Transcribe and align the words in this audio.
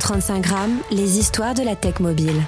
135 0.00 0.40
grammes, 0.40 0.78
les 0.90 1.18
histoires 1.18 1.54
de 1.54 1.62
la 1.62 1.76
tech 1.76 2.00
mobile. 2.00 2.42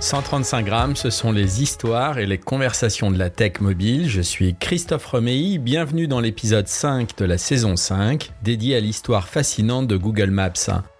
135 0.00 0.64
grammes, 0.64 0.96
ce 0.96 1.10
sont 1.10 1.30
les 1.30 1.62
histoires 1.62 2.18
et 2.18 2.26
les 2.26 2.38
conversations 2.38 3.12
de 3.12 3.18
la 3.18 3.30
tech 3.30 3.60
mobile. 3.60 4.08
Je 4.08 4.20
suis 4.20 4.56
Christophe 4.56 5.06
Romeilly, 5.06 5.58
bienvenue 5.58 6.08
dans 6.08 6.18
l'épisode 6.18 6.66
5 6.66 7.16
de 7.16 7.24
la 7.24 7.38
saison 7.38 7.76
5, 7.76 8.32
dédié 8.42 8.74
à 8.74 8.80
l'histoire 8.80 9.28
fascinante 9.28 9.86
de 9.86 9.96
Google 9.96 10.30
Maps. 10.30 10.52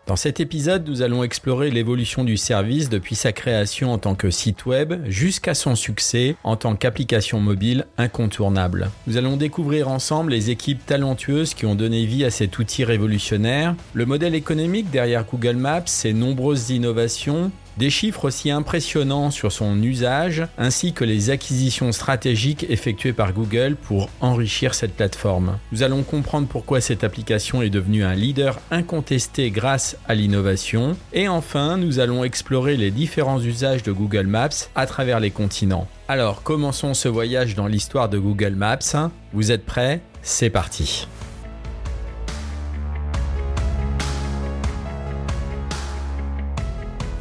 Dans 0.07 0.15
cet 0.15 0.39
épisode, 0.39 0.89
nous 0.89 1.03
allons 1.03 1.25
explorer 1.25 1.69
l'évolution 1.69 2.23
du 2.23 2.37
service 2.37 2.89
depuis 2.89 3.17
sa 3.17 3.33
création 3.33 3.93
en 3.93 3.99
tant 3.99 4.15
que 4.15 4.31
site 4.31 4.65
web 4.65 5.03
jusqu'à 5.09 5.53
son 5.53 5.75
succès 5.75 6.37
en 6.45 6.55
tant 6.55 6.77
qu'application 6.77 7.41
mobile 7.41 7.87
incontournable. 7.99 8.93
Nous 9.09 9.17
allons 9.17 9.37
découvrir 9.37 9.89
ensemble 9.89 10.31
les 10.31 10.51
équipes 10.51 10.87
talentueuses 10.87 11.55
qui 11.55 11.67
ont 11.67 11.75
donné 11.75 12.07
vie 12.07 12.25
à 12.25 12.31
cet 12.31 12.57
outil 12.61 12.85
révolutionnaire, 12.85 13.75
le 13.95 14.07
modèle 14.07 14.37
économique 14.37 14.93
derrière 14.93 15.25
Google 15.25 15.57
Maps, 15.57 15.83
ses 15.87 16.13
nombreuses 16.13 16.71
innovations, 16.71 17.51
des 17.77 17.91
chiffres 17.91 18.27
aussi 18.27 18.51
impressionnants 18.51 19.31
sur 19.31 19.53
son 19.53 19.83
usage, 19.83 20.45
ainsi 20.59 20.93
que 20.93 21.05
les 21.05 21.31
acquisitions 21.31 21.93
stratégiques 21.93 22.67
effectuées 22.69 23.13
par 23.13 23.33
Google 23.33 23.77
pour 23.77 24.09
enrichir 24.21 24.75
cette 24.75 24.95
plateforme. 24.95 25.59
Nous 25.73 25.83
allons 25.83 26.03
comprendre 26.03 26.49
pourquoi 26.49 26.81
cette 26.81 27.05
application 27.05 27.63
est 27.63 27.71
devenue 27.71 28.05
un 28.05 28.15
leader 28.15 28.59
incontesté 28.71 29.51
grâce 29.51 29.97
à 30.09 30.15
l'innovation. 30.15 30.97
Et 31.13 31.29
enfin, 31.29 31.77
nous 31.77 31.99
allons 31.99 32.25
explorer 32.25 32.77
les 32.77 32.91
différents 32.91 33.41
usages 33.41 33.83
de 33.83 33.93
Google 33.93 34.27
Maps 34.27 34.69
à 34.75 34.87
travers 34.87 35.21
les 35.21 35.31
continents. 35.31 35.89
Alors, 36.09 36.43
commençons 36.43 36.95
ce 36.95 37.09
voyage 37.09 37.55
dans 37.55 37.67
l'histoire 37.67 38.09
de 38.09 38.19
Google 38.19 38.55
Maps. 38.55 39.11
Vous 39.33 39.51
êtes 39.51 39.67
prêts? 39.67 40.01
C'est 40.23 40.51
parti. 40.51 41.07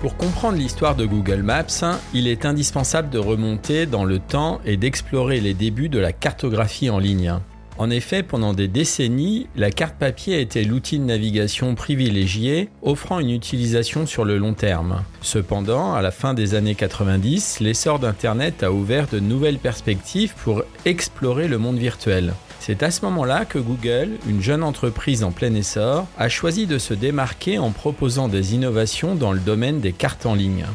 Pour 0.06 0.17
comprendre 0.17 0.59
l'histoire 0.59 0.95
de 0.95 1.03
Google 1.03 1.42
Maps, 1.42 1.66
il 2.14 2.28
est 2.28 2.45
indispensable 2.45 3.09
de 3.09 3.17
remonter 3.17 3.88
dans 3.88 4.03
le 4.03 4.20
temps 4.20 4.61
et 4.64 4.78
d'explorer 4.78 5.39
les 5.39 5.56
débuts 5.56 5.89
de 5.89 5.98
la 5.98 6.14
cartographie 6.14 6.92
en 6.92 7.00
ligne. 7.00 7.34
En 7.80 7.89
effet, 7.89 8.22
pendant 8.22 8.53
des 8.53 8.67
décennies, 8.67 9.48
la 9.56 9.72
carte 9.72 9.95
papier 9.95 10.36
a 10.36 10.39
été 10.39 10.64
l'outil 10.64 11.00
de 11.00 11.06
navigation 11.06 11.73
privilégié, 11.73 12.70
offrant 12.83 13.17
une 13.17 13.31
utilisation 13.31 14.06
sur 14.06 14.26
le 14.26 14.38
long 14.38 14.53
terme. 14.53 15.02
Cependant, 15.22 15.95
à 15.95 16.03
la 16.03 16.11
fin 16.11 16.36
des 16.36 16.53
années 16.53 16.76
90, 16.76 17.59
l'essor 17.61 17.98
d'Internet 17.98 18.61
a 18.61 18.72
ouvert 18.72 19.08
de 19.08 19.20
nouvelles 19.20 19.58
perspectives 19.58 20.36
pour 20.44 20.61
explorer 20.86 21.48
le 21.48 21.58
monde 21.58 21.80
virtuel. 21.80 22.36
C'est 22.67 22.81
à 22.81 22.89
ce 22.89 23.05
moment-là 23.05 23.45
que 23.45 23.59
Google, 23.59 24.17
une 24.27 24.41
jeune 24.41 24.63
entreprise 24.63 25.23
en 25.23 25.30
plein 25.31 25.53
essor, 25.53 26.08
a 26.17 26.30
choisi 26.30 26.66
de 26.66 26.80
se 26.80 26.95
démarquer 26.95 27.59
en 27.59 27.69
proposant 27.69 28.27
des 28.27 28.55
innovations 28.55 29.13
dans 29.13 29.33
le 29.33 29.39
domaine 29.39 29.81
des 29.81 29.91
cartes 29.91 30.25
en 30.25 30.33
ligne. 30.33 30.66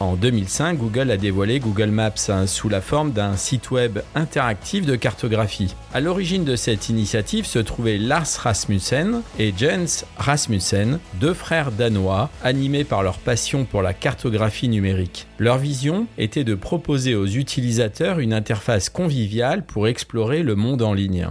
En 0.00 0.14
2005, 0.14 0.78
Google 0.78 1.10
a 1.10 1.16
dévoilé 1.16 1.58
Google 1.58 1.90
Maps 1.90 2.28
hein, 2.28 2.46
sous 2.46 2.68
la 2.68 2.80
forme 2.80 3.10
d'un 3.10 3.36
site 3.36 3.72
web 3.72 3.98
interactif 4.14 4.86
de 4.86 4.94
cartographie. 4.94 5.74
À 5.92 6.00
l'origine 6.00 6.44
de 6.44 6.54
cette 6.54 6.88
initiative 6.88 7.46
se 7.46 7.58
trouvaient 7.58 7.98
Lars 7.98 8.28
Rasmussen 8.38 9.22
et 9.40 9.52
Jens 9.56 10.04
Rasmussen, 10.16 11.00
deux 11.14 11.34
frères 11.34 11.72
danois 11.72 12.30
animés 12.44 12.84
par 12.84 13.02
leur 13.02 13.18
passion 13.18 13.64
pour 13.64 13.82
la 13.82 13.92
cartographie 13.92 14.68
numérique. 14.68 15.26
Leur 15.38 15.58
vision 15.58 16.06
était 16.16 16.44
de 16.44 16.54
proposer 16.54 17.16
aux 17.16 17.26
utilisateurs 17.26 18.20
une 18.20 18.32
interface 18.32 18.90
conviviale 18.90 19.64
pour 19.66 19.88
explorer 19.88 20.44
le 20.44 20.54
monde 20.54 20.82
en 20.82 20.94
ligne. 20.94 21.28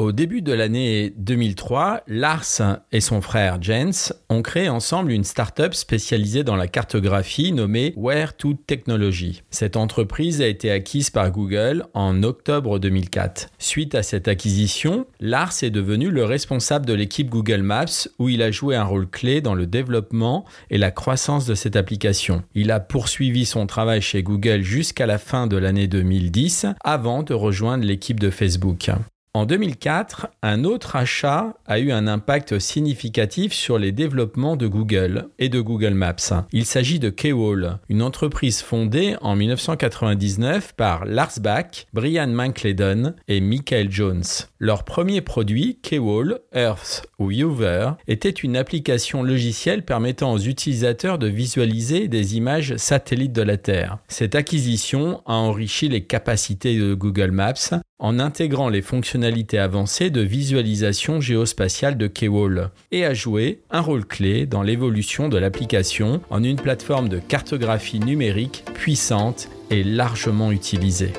Au 0.00 0.12
début 0.12 0.40
de 0.40 0.54
l'année 0.54 1.12
2003, 1.18 2.04
Lars 2.06 2.62
et 2.90 3.02
son 3.02 3.20
frère 3.20 3.60
Jens 3.60 4.14
ont 4.30 4.40
créé 4.40 4.70
ensemble 4.70 5.12
une 5.12 5.24
start-up 5.24 5.74
spécialisée 5.74 6.42
dans 6.42 6.56
la 6.56 6.68
cartographie 6.68 7.52
nommée 7.52 7.92
Where2 7.98 8.56
Technology. 8.66 9.42
Cette 9.50 9.76
entreprise 9.76 10.40
a 10.40 10.46
été 10.46 10.70
acquise 10.70 11.10
par 11.10 11.30
Google 11.30 11.84
en 11.92 12.22
octobre 12.22 12.78
2004. 12.78 13.50
Suite 13.58 13.94
à 13.94 14.02
cette 14.02 14.26
acquisition, 14.26 15.04
Lars 15.20 15.52
est 15.60 15.68
devenu 15.68 16.08
le 16.08 16.24
responsable 16.24 16.86
de 16.86 16.94
l'équipe 16.94 17.28
Google 17.28 17.60
Maps 17.60 18.08
où 18.18 18.30
il 18.30 18.40
a 18.40 18.50
joué 18.50 18.76
un 18.76 18.84
rôle 18.84 19.06
clé 19.06 19.42
dans 19.42 19.54
le 19.54 19.66
développement 19.66 20.46
et 20.70 20.78
la 20.78 20.90
croissance 20.90 21.44
de 21.44 21.54
cette 21.54 21.76
application. 21.76 22.42
Il 22.54 22.70
a 22.70 22.80
poursuivi 22.80 23.44
son 23.44 23.66
travail 23.66 24.00
chez 24.00 24.22
Google 24.22 24.62
jusqu'à 24.62 25.04
la 25.04 25.18
fin 25.18 25.46
de 25.46 25.58
l'année 25.58 25.88
2010 25.88 26.68
avant 26.84 27.22
de 27.22 27.34
rejoindre 27.34 27.84
l'équipe 27.84 28.18
de 28.18 28.30
Facebook. 28.30 28.90
En 29.32 29.46
2004, 29.46 30.26
un 30.42 30.64
autre 30.64 30.96
achat 30.96 31.54
a 31.64 31.78
eu 31.78 31.92
un 31.92 32.08
impact 32.08 32.58
significatif 32.58 33.52
sur 33.52 33.78
les 33.78 33.92
développements 33.92 34.56
de 34.56 34.66
Google 34.66 35.28
et 35.38 35.48
de 35.48 35.60
Google 35.60 35.94
Maps. 35.94 36.48
Il 36.50 36.66
s'agit 36.66 36.98
de 36.98 37.10
Keywall, 37.10 37.78
une 37.88 38.02
entreprise 38.02 38.60
fondée 38.60 39.14
en 39.20 39.36
1999 39.36 40.72
par 40.72 41.04
Lars 41.04 41.38
Bach, 41.40 41.86
Brian 41.92 42.26
McLeodon 42.26 43.14
et 43.28 43.40
Michael 43.40 43.92
Jones. 43.92 44.24
Leur 44.58 44.82
premier 44.82 45.20
produit, 45.20 45.78
Keywall, 45.80 46.40
Earth 46.52 47.06
ou 47.20 47.28
Viewer, 47.28 47.90
était 48.08 48.30
une 48.30 48.56
application 48.56 49.22
logicielle 49.22 49.84
permettant 49.84 50.32
aux 50.32 50.40
utilisateurs 50.40 51.18
de 51.18 51.28
visualiser 51.28 52.08
des 52.08 52.36
images 52.36 52.76
satellites 52.78 53.32
de 53.32 53.42
la 53.42 53.58
Terre. 53.58 53.98
Cette 54.08 54.34
acquisition 54.34 55.22
a 55.24 55.34
enrichi 55.34 55.88
les 55.88 56.02
capacités 56.02 56.76
de 56.76 56.94
Google 56.94 57.30
Maps 57.30 57.80
en 58.00 58.18
intégrant 58.18 58.68
les 58.68 58.82
fonctionnalités 58.82 59.58
avancées 59.58 60.10
de 60.10 60.22
visualisation 60.22 61.20
géospatiale 61.20 61.96
de 61.96 62.06
Keywall 62.06 62.70
et 62.90 63.04
a 63.04 63.14
joué 63.14 63.60
un 63.70 63.80
rôle 63.80 64.06
clé 64.06 64.46
dans 64.46 64.62
l'évolution 64.62 65.28
de 65.28 65.38
l'application 65.38 66.20
en 66.30 66.42
une 66.42 66.56
plateforme 66.56 67.08
de 67.08 67.18
cartographie 67.18 68.00
numérique 68.00 68.64
puissante 68.74 69.48
et 69.70 69.84
largement 69.84 70.50
utilisée. 70.50 71.12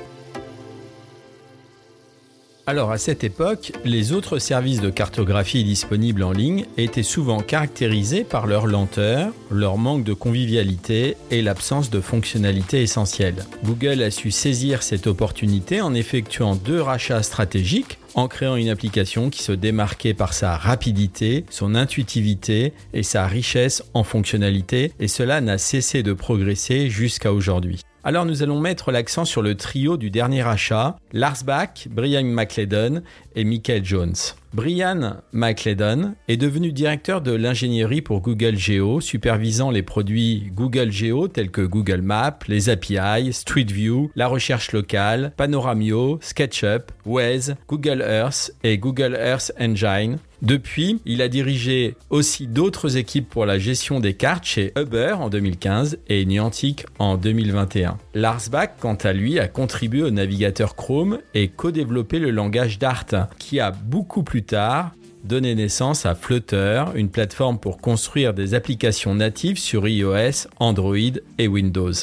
Alors 2.67 2.91
à 2.91 2.99
cette 2.99 3.23
époque, 3.23 3.73
les 3.83 4.11
autres 4.11 4.37
services 4.37 4.81
de 4.81 4.91
cartographie 4.91 5.63
disponibles 5.63 6.21
en 6.21 6.31
ligne 6.31 6.65
étaient 6.77 7.01
souvent 7.01 7.39
caractérisés 7.39 8.23
par 8.23 8.45
leur 8.45 8.67
lenteur, 8.67 9.33
leur 9.49 9.77
manque 9.77 10.03
de 10.03 10.13
convivialité 10.13 11.17
et 11.31 11.41
l'absence 11.41 11.89
de 11.89 11.99
fonctionnalités 11.99 12.83
essentielles. 12.83 13.45
Google 13.65 14.03
a 14.03 14.11
su 14.11 14.29
saisir 14.29 14.83
cette 14.83 15.07
opportunité 15.07 15.81
en 15.81 15.95
effectuant 15.95 16.55
deux 16.55 16.81
rachats 16.81 17.23
stratégiques 17.23 17.97
en 18.13 18.27
créant 18.27 18.55
une 18.55 18.69
application 18.69 19.29
qui 19.29 19.41
se 19.41 19.53
démarquait 19.53 20.13
par 20.13 20.33
sa 20.33 20.55
rapidité, 20.55 21.45
son 21.49 21.75
intuitivité 21.75 22.73
et 22.93 23.03
sa 23.03 23.25
richesse 23.25 23.83
en 23.93 24.03
fonctionnalités, 24.03 24.91
et 24.99 25.07
cela 25.07 25.41
n'a 25.41 25.57
cessé 25.57 26.03
de 26.03 26.13
progresser 26.13 26.89
jusqu'à 26.89 27.33
aujourd'hui. 27.33 27.81
Alors 28.03 28.25
nous 28.25 28.41
allons 28.41 28.59
mettre 28.59 28.91
l'accent 28.91 29.25
sur 29.25 29.43
le 29.43 29.53
trio 29.53 29.95
du 29.95 30.09
dernier 30.09 30.41
achat, 30.41 30.97
Lars 31.13 31.43
Bach, 31.43 31.87
Brian 31.89 32.23
McLeodon 32.23 33.01
et 33.35 33.43
Michael 33.43 33.83
Jones. 33.83 34.15
Brian 34.53 35.21
McLeodon 35.31 36.15
est 36.27 36.35
devenu 36.35 36.73
directeur 36.73 37.21
de 37.21 37.31
l'ingénierie 37.31 38.01
pour 38.01 38.19
Google 38.19 38.57
Geo, 38.57 38.99
supervisant 38.99 39.71
les 39.71 39.81
produits 39.81 40.51
Google 40.53 40.91
Geo 40.91 41.29
tels 41.29 41.51
que 41.51 41.61
Google 41.61 42.01
Maps, 42.01 42.39
les 42.47 42.69
API, 42.69 43.31
Street 43.31 43.67
View, 43.69 44.11
la 44.15 44.27
recherche 44.27 44.73
locale, 44.73 45.31
Panoramio, 45.37 46.19
SketchUp, 46.21 46.91
Waze, 47.05 47.55
Google 47.69 48.03
Earth 48.05 48.51
et 48.63 48.77
Google 48.77 49.17
Earth 49.17 49.53
Engine. 49.57 50.17
Depuis, 50.41 50.99
il 51.05 51.21
a 51.21 51.27
dirigé 51.27 51.95
aussi 52.09 52.47
d'autres 52.47 52.97
équipes 52.97 53.29
pour 53.29 53.45
la 53.45 53.59
gestion 53.59 53.99
des 53.99 54.15
cartes 54.15 54.43
chez 54.43 54.73
Uber 54.75 55.13
en 55.13 55.29
2015 55.29 55.99
et 56.09 56.25
Niantic 56.25 56.85
en 56.97 57.15
2021. 57.15 57.99
Lars 58.15 58.49
Bach, 58.51 58.71
quant 58.79 58.95
à 58.95 59.13
lui, 59.13 59.39
a 59.39 59.47
contribué 59.47 60.01
au 60.01 60.09
navigateur 60.09 60.75
Chrome 60.75 61.00
et 61.33 61.47
co-développé 61.47 62.19
le 62.19 62.31
langage 62.31 62.79
Dart, 62.79 63.05
qui 63.37 63.59
a 63.59 63.71
beaucoup 63.71 64.23
plus 64.23 64.43
tard 64.43 64.91
donné 65.23 65.55
naissance 65.55 66.05
à 66.05 66.15
Flutter, 66.15 66.85
une 66.95 67.09
plateforme 67.09 67.59
pour 67.59 67.77
construire 67.77 68.33
des 68.33 68.53
applications 68.53 69.13
natives 69.13 69.57
sur 69.57 69.87
iOS, 69.87 70.47
Android 70.59 71.19
et 71.37 71.47
Windows. 71.47 71.93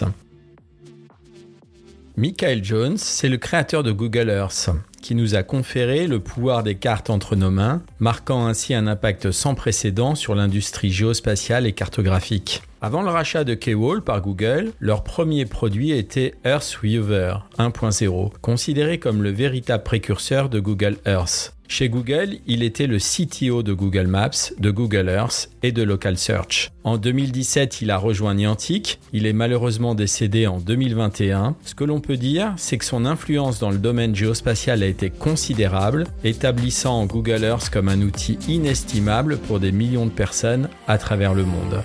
Michael 2.17 2.65
Jones, 2.65 2.97
c'est 2.97 3.29
le 3.29 3.37
créateur 3.37 3.83
de 3.83 3.93
Google 3.93 4.29
Earth, 4.31 4.71
qui 5.01 5.15
nous 5.15 5.35
a 5.35 5.43
conféré 5.43 6.07
le 6.07 6.21
pouvoir 6.21 6.63
des 6.63 6.75
cartes 6.75 7.11
entre 7.11 7.37
nos 7.37 7.51
mains, 7.51 7.83
marquant 7.99 8.47
ainsi 8.47 8.75
un 8.75 8.87
impact 8.87 9.31
sans 9.31 9.55
précédent 9.55 10.15
sur 10.15 10.35
l'industrie 10.35 10.91
géospatiale 10.91 11.67
et 11.67 11.73
cartographique. 11.73 12.63
Avant 12.81 13.03
le 13.03 13.11
rachat 13.11 13.43
de 13.43 13.55
Keywall 13.55 14.03
par 14.03 14.21
Google, 14.21 14.73
leur 14.79 15.03
premier 15.03 15.47
produit 15.47 15.91
était 15.91 16.35
Earth 16.45 16.79
Viewer 16.83 17.35
1.0, 17.59 18.33
considéré 18.41 18.99
comme 18.99 19.23
le 19.23 19.31
véritable 19.31 19.83
précurseur 19.83 20.49
de 20.49 20.61
Google 20.61 20.97
Earth. 21.05 21.58
Chez 21.71 21.91
Google, 21.91 22.39
il 22.47 22.63
était 22.63 22.87
le 22.87 22.97
CTO 22.97 23.63
de 23.63 23.75
Google 23.75 24.07
Maps, 24.07 24.31
de 24.59 24.71
Google 24.71 25.11
Earth 25.11 25.51
et 25.63 25.71
de 25.71 25.83
Local 25.83 26.17
Search. 26.17 26.71
En 26.83 26.97
2017, 26.97 27.83
il 27.83 27.91
a 27.91 27.99
rejoint 27.99 28.33
Niantic. 28.33 28.99
Il 29.13 29.27
est 29.27 29.35
malheureusement 29.35 29.95
décédé 29.95 30.47
en 30.47 30.61
2021. 30.61 31.57
Ce 31.67 31.75
que 31.75 31.85
l'on 31.85 32.01
peut 32.01 32.17
dire, 32.17 32.55
c'est 32.57 32.79
que 32.79 32.87
son 32.87 33.05
influence 33.05 33.59
dans 33.59 33.71
le 33.71 33.77
domaine 33.77 34.17
géospatial 34.17 34.83
a 34.83 34.87
été 34.87 35.11
considérable, 35.11 36.05
établissant 36.25 37.05
Google 37.05 37.45
Earth 37.45 37.69
comme 37.69 37.91
un 37.91 38.01
outil 38.01 38.39
inestimable 38.49 39.37
pour 39.37 39.61
des 39.61 39.71
millions 39.71 40.07
de 40.07 40.11
personnes 40.11 40.71
à 40.87 40.97
travers 40.97 41.35
le 41.35 41.45
monde. 41.45 41.85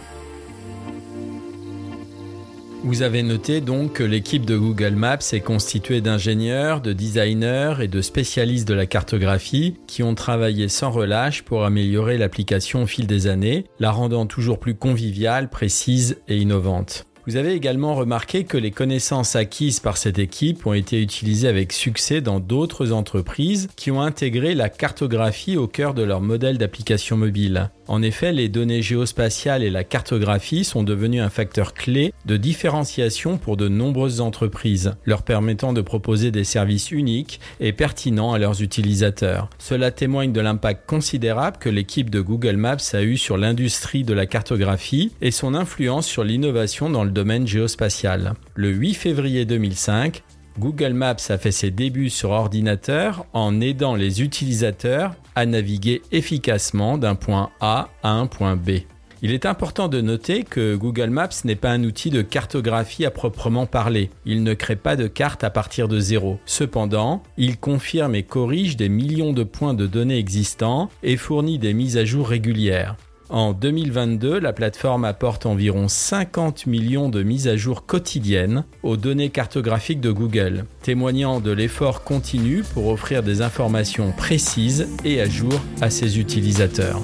Vous 2.85 3.01
avez 3.01 3.23
noté 3.23 3.61
donc 3.61 3.93
que 3.93 4.03
l'équipe 4.03 4.45
de 4.45 4.57
Google 4.57 4.95
Maps 4.95 5.19
est 5.31 5.39
constituée 5.39 6.01
d'ingénieurs, 6.01 6.81
de 6.81 6.91
designers 6.91 7.75
et 7.79 7.87
de 7.87 8.01
spécialistes 8.01 8.67
de 8.67 8.73
la 8.73 8.85
cartographie 8.85 9.77
qui 9.87 10.03
ont 10.03 10.15
travaillé 10.15 10.67
sans 10.67 10.91
relâche 10.91 11.43
pour 11.43 11.63
améliorer 11.63 12.17
l'application 12.17 12.83
au 12.83 12.85
fil 12.85 13.07
des 13.07 13.27
années, 13.27 13.63
la 13.79 13.91
rendant 13.91 14.25
toujours 14.25 14.59
plus 14.59 14.75
conviviale, 14.75 15.49
précise 15.49 16.17
et 16.27 16.37
innovante. 16.37 17.05
Vous 17.25 17.37
avez 17.37 17.53
également 17.53 17.95
remarqué 17.95 18.43
que 18.43 18.57
les 18.57 18.71
connaissances 18.71 19.37
acquises 19.37 19.79
par 19.79 19.95
cette 19.95 20.19
équipe 20.19 20.67
ont 20.67 20.73
été 20.73 21.01
utilisées 21.01 21.47
avec 21.47 21.71
succès 21.71 22.19
dans 22.19 22.41
d'autres 22.41 22.91
entreprises 22.91 23.69
qui 23.77 23.91
ont 23.91 24.01
intégré 24.01 24.55
la 24.55 24.67
cartographie 24.67 25.55
au 25.55 25.67
cœur 25.67 25.93
de 25.93 26.03
leur 26.03 26.19
modèle 26.19 26.57
d'application 26.57 27.15
mobile. 27.15 27.71
En 27.87 28.01
effet, 28.01 28.31
les 28.31 28.47
données 28.47 28.81
géospatiales 28.81 29.63
et 29.63 29.69
la 29.69 29.83
cartographie 29.83 30.63
sont 30.63 30.83
devenus 30.83 31.21
un 31.21 31.29
facteur 31.29 31.73
clé 31.73 32.13
de 32.25 32.37
différenciation 32.37 33.37
pour 33.37 33.57
de 33.57 33.67
nombreuses 33.67 34.21
entreprises, 34.21 34.93
leur 35.05 35.23
permettant 35.23 35.73
de 35.73 35.81
proposer 35.81 36.31
des 36.31 36.45
services 36.45 36.91
uniques 36.91 37.39
et 37.59 37.73
pertinents 37.73 38.33
à 38.33 38.39
leurs 38.39 38.61
utilisateurs. 38.61 39.49
Cela 39.59 39.91
témoigne 39.91 40.31
de 40.31 40.41
l'impact 40.41 40.87
considérable 40.87 41.57
que 41.59 41.69
l'équipe 41.69 42.09
de 42.09 42.21
Google 42.21 42.55
Maps 42.55 42.77
a 42.93 43.01
eu 43.01 43.17
sur 43.17 43.37
l'industrie 43.37 44.03
de 44.03 44.13
la 44.13 44.25
cartographie 44.25 45.11
et 45.21 45.31
son 45.31 45.53
influence 45.53 46.07
sur 46.07 46.23
l'innovation 46.23 46.89
dans 46.89 47.03
le 47.03 47.11
domaine 47.11 47.47
géospatial. 47.47 48.33
Le 48.55 48.69
8 48.69 48.93
février 48.93 49.45
2005, 49.45 50.23
Google 50.59 50.93
Maps 50.93 51.15
a 51.29 51.37
fait 51.37 51.51
ses 51.51 51.71
débuts 51.71 52.11
sur 52.11 52.29
ordinateur 52.29 53.25
en 53.33 53.59
aidant 53.59 53.95
les 53.95 54.21
utilisateurs 54.21 55.15
à 55.35 55.45
naviguer 55.45 56.01
efficacement 56.11 56.97
d'un 56.97 57.15
point 57.15 57.51
A 57.59 57.89
à 58.03 58.11
un 58.11 58.27
point 58.27 58.55
B. 58.55 58.81
Il 59.25 59.31
est 59.31 59.45
important 59.45 59.87
de 59.87 60.01
noter 60.01 60.43
que 60.43 60.75
Google 60.75 61.09
Maps 61.09 61.29
n'est 61.45 61.55
pas 61.55 61.71
un 61.71 61.85
outil 61.85 62.09
de 62.09 62.21
cartographie 62.21 63.05
à 63.05 63.09
proprement 63.09 63.65
parler. 63.65 64.09
Il 64.25 64.43
ne 64.43 64.53
crée 64.53 64.75
pas 64.75 64.97
de 64.97 65.07
carte 65.07 65.45
à 65.45 65.49
partir 65.49 65.87
de 65.87 65.97
zéro. 65.97 66.39
Cependant, 66.45 67.23
il 67.37 67.57
confirme 67.57 68.15
et 68.15 68.23
corrige 68.23 68.75
des 68.75 68.89
millions 68.89 69.31
de 69.31 69.43
points 69.43 69.73
de 69.73 69.87
données 69.87 70.17
existants 70.17 70.89
et 71.03 71.15
fournit 71.15 71.57
des 71.57 71.73
mises 71.73 71.95
à 71.95 72.03
jour 72.03 72.27
régulières. 72.27 72.97
En 73.29 73.53
2022, 73.53 74.39
la 74.39 74.53
plateforme 74.53 75.05
apporte 75.05 75.45
environ 75.45 75.87
50 75.87 76.67
millions 76.67 77.09
de 77.09 77.23
mises 77.23 77.47
à 77.47 77.55
jour 77.55 77.85
quotidiennes 77.85 78.65
aux 78.83 78.97
données 78.97 79.29
cartographiques 79.29 80.01
de 80.01 80.11
Google, 80.11 80.65
témoignant 80.81 81.39
de 81.39 81.51
l'effort 81.51 82.03
continu 82.03 82.63
pour 82.73 82.87
offrir 82.87 83.23
des 83.23 83.41
informations 83.41 84.11
précises 84.11 84.87
et 85.05 85.21
à 85.21 85.29
jour 85.29 85.53
à 85.81 85.89
ses 85.89 86.19
utilisateurs. 86.19 87.01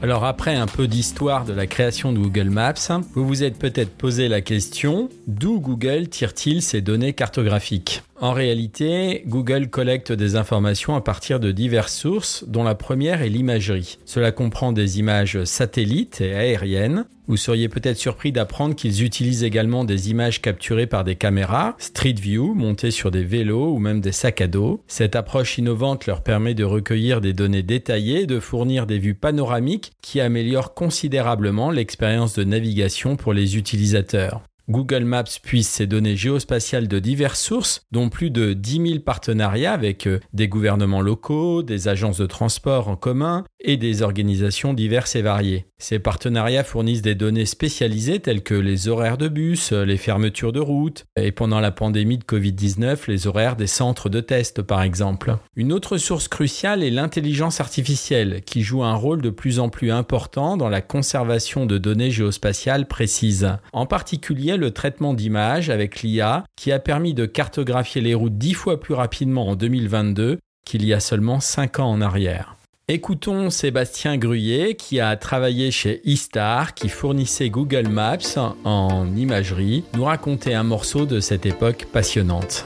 Alors 0.00 0.24
après 0.24 0.54
un 0.54 0.66
peu 0.66 0.86
d'histoire 0.86 1.44
de 1.44 1.52
la 1.52 1.66
création 1.66 2.12
de 2.12 2.18
Google 2.18 2.50
Maps, 2.50 3.00
vous 3.14 3.26
vous 3.26 3.42
êtes 3.42 3.58
peut-être 3.58 3.90
posé 3.90 4.28
la 4.28 4.40
question, 4.40 5.08
d'où 5.26 5.60
Google 5.60 6.08
tire-t-il 6.08 6.62
ces 6.62 6.80
données 6.80 7.14
cartographiques? 7.14 8.02
En 8.20 8.32
réalité, 8.32 9.22
Google 9.26 9.68
collecte 9.68 10.12
des 10.12 10.36
informations 10.36 10.96
à 10.96 11.00
partir 11.00 11.38
de 11.38 11.52
diverses 11.52 11.94
sources, 11.94 12.44
dont 12.48 12.64
la 12.64 12.74
première 12.74 13.22
est 13.22 13.28
l'imagerie. 13.28 13.98
Cela 14.04 14.32
comprend 14.32 14.72
des 14.72 14.98
images 14.98 15.44
satellites 15.44 16.20
et 16.20 16.34
aériennes. 16.34 17.04
Vous 17.28 17.36
seriez 17.36 17.68
peut-être 17.68 17.98
surpris 17.98 18.32
d'apprendre 18.32 18.74
qu'ils 18.74 19.04
utilisent 19.04 19.44
également 19.44 19.84
des 19.84 20.10
images 20.10 20.42
capturées 20.42 20.86
par 20.86 21.04
des 21.04 21.14
caméras, 21.14 21.76
Street 21.78 22.14
View, 22.14 22.54
montées 22.54 22.90
sur 22.90 23.10
des 23.10 23.22
vélos 23.22 23.72
ou 23.74 23.78
même 23.78 24.00
des 24.00 24.12
sacs 24.12 24.40
à 24.40 24.46
dos. 24.46 24.82
Cette 24.88 25.14
approche 25.14 25.58
innovante 25.58 26.06
leur 26.06 26.22
permet 26.22 26.54
de 26.54 26.64
recueillir 26.64 27.20
des 27.20 27.34
données 27.34 27.62
détaillées 27.62 28.26
de 28.26 28.40
fournir 28.40 28.86
des 28.86 28.98
vues 28.98 29.14
panoramiques 29.14 29.92
qui 30.02 30.20
améliorent 30.20 30.74
considérablement 30.74 31.70
l'expérience 31.70 32.34
de 32.34 32.44
navigation 32.44 33.16
pour 33.16 33.32
les 33.32 33.56
utilisateurs. 33.56 34.42
Google 34.68 35.04
Maps 35.04 35.24
puise 35.42 35.66
ces 35.66 35.86
données 35.86 36.16
géospatiales 36.16 36.88
de 36.88 36.98
diverses 36.98 37.40
sources, 37.40 37.86
dont 37.90 38.10
plus 38.10 38.30
de 38.30 38.52
10 38.52 38.88
000 38.88 39.00
partenariats 39.00 39.72
avec 39.72 40.06
euh, 40.06 40.20
des 40.34 40.48
gouvernements 40.48 41.00
locaux, 41.00 41.62
des 41.62 41.88
agences 41.88 42.18
de 42.18 42.26
transport 42.26 42.88
en 42.88 42.96
commun 42.96 43.44
et 43.60 43.76
des 43.76 44.02
organisations 44.02 44.74
diverses 44.74 45.16
et 45.16 45.22
variées. 45.22 45.66
Ces 45.78 45.98
partenariats 45.98 46.64
fournissent 46.64 47.02
des 47.02 47.14
données 47.14 47.46
spécialisées 47.46 48.20
telles 48.20 48.42
que 48.42 48.54
les 48.54 48.88
horaires 48.88 49.16
de 49.16 49.28
bus, 49.28 49.72
les 49.72 49.96
fermetures 49.96 50.52
de 50.52 50.60
routes 50.60 51.06
et 51.16 51.32
pendant 51.32 51.60
la 51.60 51.70
pandémie 51.70 52.18
de 52.18 52.24
Covid-19, 52.24 53.08
les 53.08 53.26
horaires 53.26 53.56
des 53.56 53.66
centres 53.66 54.08
de 54.08 54.20
test 54.20 54.62
par 54.62 54.82
exemple. 54.82 55.36
Une 55.56 55.72
autre 55.72 55.96
source 55.96 56.28
cruciale 56.28 56.82
est 56.82 56.90
l'intelligence 56.90 57.60
artificielle 57.60 58.42
qui 58.44 58.62
joue 58.62 58.82
un 58.82 58.94
rôle 58.94 59.22
de 59.22 59.30
plus 59.30 59.60
en 59.60 59.68
plus 59.68 59.90
important 59.90 60.56
dans 60.56 60.68
la 60.68 60.80
conservation 60.80 61.64
de 61.64 61.78
données 61.78 62.10
géospatiales 62.10 62.86
précises. 62.86 63.56
En 63.72 63.86
particulier 63.86 64.57
le 64.58 64.72
traitement 64.72 65.14
d'images 65.14 65.70
avec 65.70 66.02
l'IA 66.02 66.44
qui 66.56 66.72
a 66.72 66.78
permis 66.78 67.14
de 67.14 67.26
cartographier 67.26 68.00
les 68.00 68.14
routes 68.14 68.36
dix 68.36 68.54
fois 68.54 68.78
plus 68.80 68.94
rapidement 68.94 69.48
en 69.48 69.56
2022 69.56 70.38
qu'il 70.66 70.84
y 70.84 70.92
a 70.92 71.00
seulement 71.00 71.40
5 71.40 71.80
ans 71.80 71.90
en 71.90 72.00
arrière. 72.00 72.58
Écoutons 72.90 73.50
Sébastien 73.50 74.16
Gruyet 74.16 74.74
qui 74.74 74.98
a 74.98 75.14
travaillé 75.16 75.70
chez 75.70 76.00
eStar 76.10 76.72
qui 76.72 76.88
fournissait 76.88 77.50
Google 77.50 77.88
Maps 77.88 78.54
en 78.64 79.14
imagerie 79.14 79.84
nous 79.94 80.04
raconter 80.04 80.54
un 80.54 80.62
morceau 80.62 81.04
de 81.04 81.20
cette 81.20 81.44
époque 81.44 81.86
passionnante. 81.92 82.64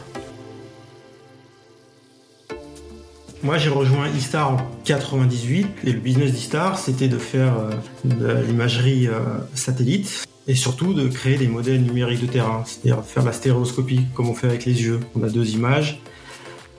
Moi 3.43 3.59
j'ai 3.59 3.71
rejoint 3.71 4.07
eStar 4.17 4.53
en 4.53 4.57
98 4.85 5.67
et 5.85 5.93
le 5.93 5.99
business 5.99 6.31
d'eStar 6.31 6.79
c'était 6.79 7.09
de 7.09 7.19
faire 7.19 7.59
euh, 7.59 7.71
de 8.05 8.47
l'imagerie 8.47 9.09
euh, 9.09 9.39
satellite 9.55 10.25
et 10.49 10.55
surtout 10.55 10.95
de 10.95 11.09
créer 11.09 11.39
des 11.39 11.49
modèles 11.49 11.83
numériques 11.83 12.21
de 12.21 12.27
terrain, 12.27 12.65
c'est-à-dire 12.67 13.05
faire 13.05 13.25
la 13.25 13.33
stéréoscopie 13.33 14.07
comme 14.15 14.29
on 14.29 14.35
fait 14.35 14.49
avec 14.49 14.65
les 14.65 14.83
yeux. 14.83 15.01
On 15.15 15.23
a 15.23 15.29
deux 15.29 15.51
images 15.51 16.01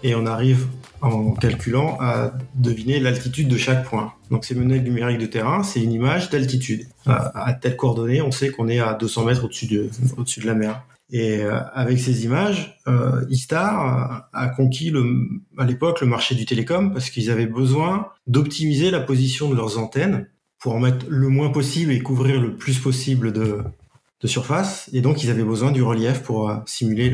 et 0.03 0.15
on 0.15 0.25
arrive 0.25 0.67
en 1.01 1.33
calculant 1.33 1.97
à 1.99 2.33
deviner 2.55 2.99
l'altitude 2.99 3.47
de 3.47 3.57
chaque 3.57 3.85
point. 3.85 4.13
Donc 4.31 4.45
ces 4.45 4.55
modèles 4.55 4.83
numériques 4.83 5.19
de 5.19 5.25
terrain, 5.25 5.63
c'est 5.63 5.81
une 5.81 5.91
image 5.91 6.29
d'altitude. 6.29 6.87
À, 7.05 7.53
telle 7.53 7.75
coordonnée, 7.75 8.21
on 8.21 8.31
sait 8.31 8.49
qu'on 8.49 8.69
est 8.69 8.79
à 8.79 8.93
200 8.93 9.25
mètres 9.25 9.43
au-dessus 9.45 9.67
de, 9.67 9.89
au-dessus 10.17 10.39
de 10.39 10.45
la 10.45 10.55
mer. 10.55 10.83
Et 11.11 11.43
euh, 11.43 11.59
avec 11.73 11.99
ces 11.99 12.23
images, 12.23 12.79
euh, 12.87 13.25
Istar 13.29 14.29
a 14.33 14.47
conquis 14.47 14.89
le, 14.89 15.03
à 15.57 15.65
l'époque 15.65 16.01
le 16.01 16.07
marché 16.07 16.33
du 16.33 16.45
télécom 16.45 16.93
parce 16.93 17.09
qu'ils 17.09 17.29
avaient 17.29 17.45
besoin 17.45 18.07
d'optimiser 18.25 18.89
la 18.89 19.01
position 19.01 19.49
de 19.49 19.55
leurs 19.55 19.77
antennes 19.77 20.27
pour 20.63 20.75
en 20.75 20.79
mettre 20.79 21.05
le 21.09 21.27
moins 21.27 21.49
possible 21.49 21.91
et 21.91 21.99
couvrir 21.99 22.39
le 22.39 22.55
plus 22.55 22.79
possible 22.79 23.33
de, 23.33 23.63
surface. 24.23 24.89
Et 24.93 25.01
donc, 25.01 25.21
ils 25.21 25.29
avaient 25.29 25.43
besoin 25.43 25.73
du 25.73 25.83
relief 25.83 26.23
pour 26.23 26.49
euh, 26.49 26.55
simuler 26.65 27.09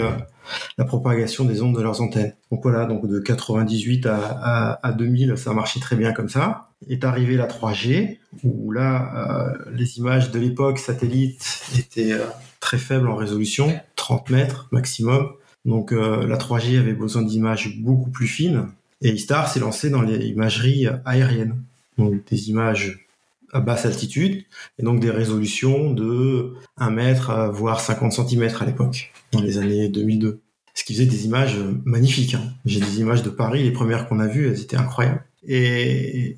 la 0.78 0.86
propagation 0.86 1.44
des 1.44 1.64
ondes 1.64 1.76
de 1.76 1.82
leurs 1.82 2.02
antennes. 2.02 2.36
Donc 2.52 2.62
voilà, 2.62 2.86
donc 2.86 3.08
de 3.08 3.18
98 3.18 4.06
à, 4.06 4.80
à, 4.84 4.92
2000, 4.92 5.36
ça 5.36 5.52
marchait 5.56 5.80
très 5.80 5.96
bien 5.96 6.14
comme 6.14 6.30
ça. 6.30 6.70
Est 6.88 7.04
arrivé 7.04 7.38
la 7.38 7.48
3G, 7.48 8.20
où 8.44 8.72
là, 8.72 9.12
euh, 9.16 9.72
les 9.74 9.98
images 9.98 10.30
de 10.30 10.38
l'époque 10.38 10.78
satellite 10.78 11.64
étaient 11.80 12.12
euh, 12.12 12.28
très 12.60 12.78
faibles 12.78 13.10
en 13.10 13.16
résolution, 13.16 13.74
30 13.96 14.30
mètres 14.30 14.68
maximum. 14.70 15.32
Donc 15.66 15.92
la 15.92 16.38
3G 16.38 16.80
avait 16.80 16.94
besoin 16.94 17.24
d'images 17.24 17.80
beaucoup 17.80 18.12
plus 18.12 18.28
fines. 18.28 18.68
Et 19.02 19.10
Istar 19.10 19.52
s'est 19.52 19.60
lancé 19.60 19.90
dans 19.90 20.02
les 20.02 20.28
imageries 20.28 20.88
aériennes. 21.06 21.62
Donc 21.98 22.24
des 22.30 22.50
images 22.50 23.09
à 23.54 23.60
basse 23.60 23.86
altitude, 23.86 24.44
et 24.78 24.84
donc 24.84 25.00
des 25.00 25.12
résolutions 25.12 25.92
de 25.92 26.54
1 26.78 26.90
mètre, 26.92 27.50
voire 27.52 27.80
50 27.80 28.14
cm 28.14 28.50
à 28.60 28.66
l'époque, 28.66 29.12
dans 29.32 29.42
les 29.42 29.58
années 29.58 29.90
2002. 29.90 30.42
Ce 30.74 30.84
qui 30.84 30.94
faisait 30.94 31.06
des 31.06 31.26
images 31.26 31.58
magnifiques. 31.84 32.36
Hein. 32.36 32.54
J'ai 32.66 32.80
des 32.80 33.00
images 33.00 33.24
de 33.24 33.30
Paris, 33.30 33.64
les 33.64 33.72
premières 33.72 34.08
qu'on 34.08 34.20
a 34.20 34.28
vues, 34.28 34.48
elles 34.48 34.62
étaient 34.62 34.78
incroyables. 34.78 35.24
Et, 35.48 36.38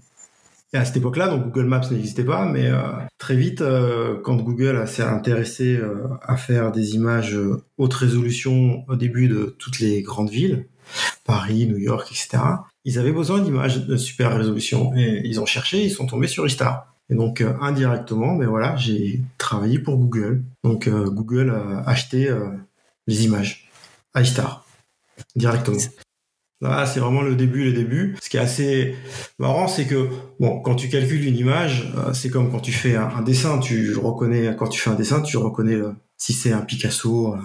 à 0.73 0.85
cette 0.85 0.97
époque-là, 0.97 1.27
donc 1.27 1.51
Google 1.51 1.67
Maps 1.67 1.91
n'existait 1.91 2.23
pas, 2.23 2.45
mais 2.45 2.67
euh, 2.67 2.81
très 3.17 3.35
vite, 3.35 3.59
euh, 3.59 4.17
quand 4.23 4.37
Google 4.37 4.87
s'est 4.87 5.03
intéressé 5.03 5.75
euh, 5.75 6.07
à 6.21 6.37
faire 6.37 6.71
des 6.71 6.95
images 6.95 7.37
haute 7.77 7.93
résolution 7.93 8.85
au 8.87 8.95
début 8.95 9.27
de 9.27 9.53
toutes 9.59 9.79
les 9.79 10.01
grandes 10.01 10.29
villes, 10.29 10.67
Paris, 11.25 11.67
New 11.67 11.77
York, 11.77 12.07
etc., 12.09 12.41
ils 12.85 12.97
avaient 12.99 13.11
besoin 13.11 13.41
d'images 13.41 13.85
de 13.85 13.97
super 13.97 14.35
résolution. 14.35 14.93
Et 14.95 15.21
ils 15.25 15.39
ont 15.39 15.45
cherché, 15.45 15.83
ils 15.83 15.91
sont 15.91 16.07
tombés 16.07 16.27
sur 16.27 16.47
Istar. 16.47 16.90
Et 17.11 17.15
donc 17.15 17.41
euh, 17.41 17.53
indirectement, 17.59 18.35
mais 18.35 18.45
voilà, 18.45 18.75
j'ai 18.77 19.21
travaillé 19.37 19.79
pour 19.79 19.97
Google. 19.97 20.43
Donc 20.63 20.87
euh, 20.87 21.09
Google 21.09 21.49
a 21.51 21.83
acheté 21.87 22.29
euh, 22.29 22.47
les 23.05 23.25
images 23.25 23.69
iStar 24.15 24.65
directement. 25.35 25.77
Ah, 26.63 26.85
c'est 26.85 26.99
vraiment 26.99 27.21
le 27.21 27.35
début, 27.35 27.65
le 27.65 27.73
début. 27.73 28.15
Ce 28.21 28.29
qui 28.29 28.37
est 28.37 28.39
assez 28.39 28.95
marrant, 29.39 29.67
c'est 29.67 29.87
que 29.87 30.09
bon, 30.39 30.61
quand 30.61 30.75
tu 30.75 30.89
calcules 30.89 31.25
une 31.25 31.35
image, 31.35 31.91
c'est 32.13 32.29
comme 32.29 32.51
quand 32.51 32.59
tu 32.59 32.71
fais 32.71 32.95
un, 32.95 33.23
dessin. 33.23 33.57
Tu 33.57 33.95
reconnais 33.95 34.55
quand 34.55 34.67
tu 34.67 34.79
fais 34.79 34.91
un 34.91 34.95
dessin, 34.95 35.21
tu 35.21 35.37
reconnais 35.37 35.79
si 36.17 36.33
c'est 36.33 36.51
un 36.51 36.61
Picasso. 36.61 37.35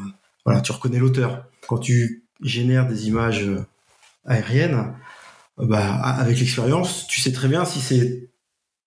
Voilà, 0.44 0.60
tu 0.60 0.70
reconnais 0.72 0.98
l'auteur. 0.98 1.46
Quand 1.66 1.78
tu 1.78 2.24
génères 2.42 2.86
des 2.86 3.08
images 3.08 3.50
aériennes, 4.26 4.92
bah 5.56 5.94
avec 5.94 6.38
l'expérience, 6.38 7.06
tu 7.06 7.22
sais 7.22 7.32
très 7.32 7.48
bien 7.48 7.64
si 7.64 7.80
c'est 7.80 8.28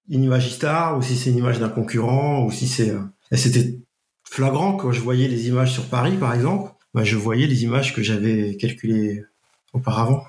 une 0.09 0.23
image 0.23 0.51
star 0.51 0.97
ou 0.97 1.01
si 1.01 1.15
c'est 1.15 1.29
une 1.29 1.37
image 1.37 1.59
d'un 1.59 1.69
concurrent 1.69 2.43
ou 2.45 2.51
si 2.51 2.67
c'est. 2.67 2.93
Et 3.31 3.37
c'était 3.37 3.79
flagrant 4.23 4.73
quand 4.73 4.91
je 4.91 5.01
voyais 5.01 5.27
les 5.27 5.47
images 5.47 5.71
sur 5.71 5.85
Paris, 5.85 6.17
par 6.17 6.33
exemple. 6.33 6.71
Bah, 6.93 7.03
je 7.03 7.15
voyais 7.15 7.45
les 7.45 7.63
images 7.63 7.93
que 7.93 8.01
j'avais 8.01 8.57
calculées 8.57 9.23
auparavant. 9.73 10.23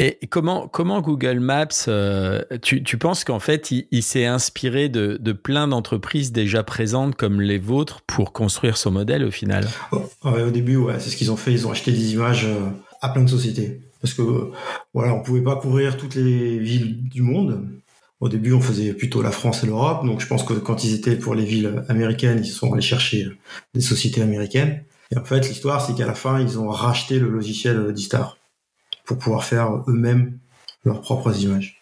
Et 0.00 0.16
comment, 0.30 0.68
comment 0.68 1.00
Google 1.00 1.40
Maps, 1.40 1.66
euh, 1.88 2.40
tu, 2.62 2.84
tu, 2.84 2.98
penses 2.98 3.24
qu'en 3.24 3.40
fait, 3.40 3.72
il, 3.72 4.02
s'est 4.04 4.26
inspiré 4.26 4.88
de, 4.88 5.18
de 5.20 5.32
plein 5.32 5.66
d'entreprises 5.66 6.30
déjà 6.30 6.62
présentes 6.62 7.16
comme 7.16 7.40
les 7.40 7.58
vôtres 7.58 8.02
pour 8.02 8.32
construire 8.32 8.76
son 8.76 8.92
modèle 8.92 9.24
au 9.24 9.32
final? 9.32 9.66
Oh, 9.90 10.04
Au 10.22 10.50
début, 10.50 10.76
ouais, 10.76 11.00
c'est 11.00 11.10
ce 11.10 11.16
qu'ils 11.16 11.32
ont 11.32 11.36
fait. 11.36 11.52
Ils 11.52 11.66
ont 11.66 11.72
acheté 11.72 11.90
des 11.90 12.12
images 12.12 12.44
euh, 12.44 12.70
à 13.02 13.08
plein 13.08 13.24
de 13.24 13.28
sociétés. 13.28 13.80
Parce 14.00 14.14
que 14.14 14.52
voilà, 14.94 15.14
on 15.14 15.22
pouvait 15.22 15.42
pas 15.42 15.56
couvrir 15.56 15.96
toutes 15.96 16.14
les 16.14 16.58
villes 16.58 17.08
du 17.08 17.22
monde. 17.22 17.68
Au 18.20 18.28
début, 18.28 18.52
on 18.52 18.60
faisait 18.60 18.92
plutôt 18.94 19.22
la 19.22 19.30
France 19.30 19.62
et 19.62 19.66
l'Europe. 19.66 20.04
Donc, 20.04 20.20
je 20.20 20.26
pense 20.26 20.42
que 20.42 20.54
quand 20.54 20.82
ils 20.84 20.94
étaient 20.94 21.16
pour 21.16 21.34
les 21.34 21.44
villes 21.44 21.84
américaines, 21.88 22.40
ils 22.42 22.50
sont 22.50 22.72
allés 22.72 22.82
chercher 22.82 23.28
des 23.74 23.80
sociétés 23.80 24.22
américaines. 24.22 24.84
Et 25.10 25.18
en 25.18 25.24
fait, 25.24 25.48
l'histoire, 25.48 25.80
c'est 25.84 25.94
qu'à 25.94 26.06
la 26.06 26.14
fin, 26.14 26.40
ils 26.40 26.58
ont 26.58 26.68
racheté 26.68 27.18
le 27.18 27.28
logiciel 27.28 27.92
d'Istar 27.92 28.36
pour 29.04 29.18
pouvoir 29.18 29.44
faire 29.44 29.84
eux-mêmes 29.86 30.38
leurs 30.84 31.00
propres 31.00 31.40
images. 31.42 31.77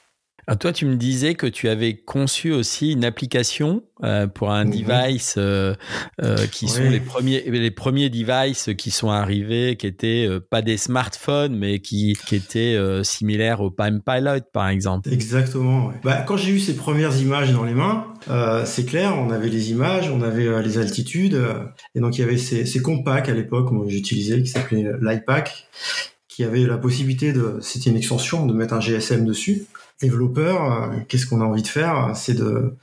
Alors 0.48 0.58
toi, 0.58 0.72
tu 0.72 0.86
me 0.86 0.94
disais 0.94 1.34
que 1.34 1.48
tu 1.48 1.68
avais 1.68 1.96
conçu 1.96 2.52
aussi 2.52 2.92
une 2.92 3.04
application 3.04 3.82
euh, 4.04 4.28
pour 4.28 4.52
un 4.52 4.64
mhm. 4.64 4.70
device 4.70 5.34
euh, 5.38 5.74
euh, 6.22 6.46
qui 6.46 6.68
sont 6.68 6.88
les 6.88 7.00
premiers 7.00 7.42
les 7.50 7.70
premiers 7.72 8.10
devices 8.10 8.70
qui 8.78 8.92
sont 8.92 9.10
arrivés, 9.10 9.76
qui 9.76 9.88
étaient 9.88 10.28
pas 10.50 10.62
des 10.62 10.76
smartphones, 10.76 11.56
mais 11.56 11.80
qui, 11.80 12.16
qui 12.26 12.36
étaient 12.36 12.78
similaires 13.02 13.60
au 13.60 13.70
Palm 13.70 14.00
Pilot, 14.00 14.42
par 14.52 14.68
exemple. 14.68 15.12
Exactement. 15.12 15.92
Bah, 16.04 16.22
quand 16.22 16.36
j'ai 16.36 16.52
eu 16.52 16.60
ces 16.60 16.76
premières 16.76 17.16
images 17.16 17.52
dans 17.52 17.64
les 17.64 17.74
mains, 17.74 18.06
c'est 18.64 18.86
clair, 18.86 19.16
on 19.18 19.30
avait 19.30 19.48
les 19.48 19.70
images, 19.72 20.08
on 20.10 20.22
avait 20.22 20.62
les 20.62 20.78
altitudes, 20.78 21.40
et 21.96 22.00
donc 22.00 22.18
il 22.18 22.20
y 22.20 22.24
avait 22.24 22.36
ces, 22.36 22.66
ces 22.66 22.80
compacts 22.80 23.28
à 23.28 23.34
l'époque, 23.34 23.72
moi 23.72 23.86
j'utilisais, 23.88 24.40
qui 24.42 24.48
s'appelait 24.48 24.92
l'iPack 25.00 25.66
qui 26.28 26.44
avait 26.44 26.66
la 26.66 26.76
possibilité 26.76 27.32
de, 27.32 27.56
c'était 27.62 27.88
une 27.88 27.96
extension, 27.96 28.44
de 28.44 28.52
mettre 28.52 28.74
un 28.74 28.80
GSM 28.80 29.24
dessus. 29.24 29.64
Développeur, 30.00 30.72
euh, 30.72 30.96
qu'est-ce 31.08 31.26
qu'on 31.26 31.40
a 31.40 31.44
envie 31.44 31.62
de 31.62 31.68
faire? 31.68 32.12
C'est 32.14 32.34
de 32.34 32.74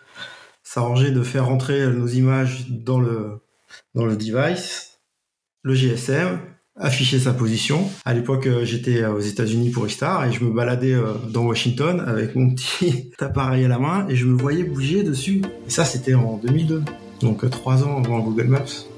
s'arranger 0.64 1.12
de 1.12 1.22
faire 1.22 1.46
rentrer 1.46 1.88
nos 1.88 2.08
images 2.08 2.68
dans 2.70 3.00
le, 3.00 3.40
dans 3.94 4.06
le 4.06 4.16
device, 4.16 5.00
le 5.62 5.76
GSM, 5.76 6.40
afficher 6.76 7.20
sa 7.20 7.34
position. 7.34 7.88
À 8.06 8.14
l'époque, 8.14 8.48
euh, 8.48 8.66
j'étais 8.66 9.06
aux 9.06 9.20
États-Unis 9.20 9.70
pour 9.70 9.90
Star 9.90 10.26
et 10.26 10.32
je 10.32 10.44
me 10.44 10.52
baladais 10.52 10.94
euh, 10.94 11.14
dans 11.30 11.46
Washington 11.46 12.00
avec 12.00 12.36
mon 12.36 12.50
petit 12.56 13.12
appareil 13.20 13.66
à 13.66 13.68
la 13.68 13.78
main 13.78 14.08
et 14.10 14.16
je 14.16 14.26
me 14.26 14.36
voyais 14.36 14.64
bouger 14.64 15.04
dessus. 15.04 15.44
Et 15.68 15.70
ça, 15.70 15.86
c'était 15.86 16.16
en 16.16 16.38
2002, 16.38 16.84
donc 17.22 17.48
trois 17.50 17.84
ans 17.84 18.04
avant 18.04 18.20
Google 18.20 18.48
Maps. 18.48 18.93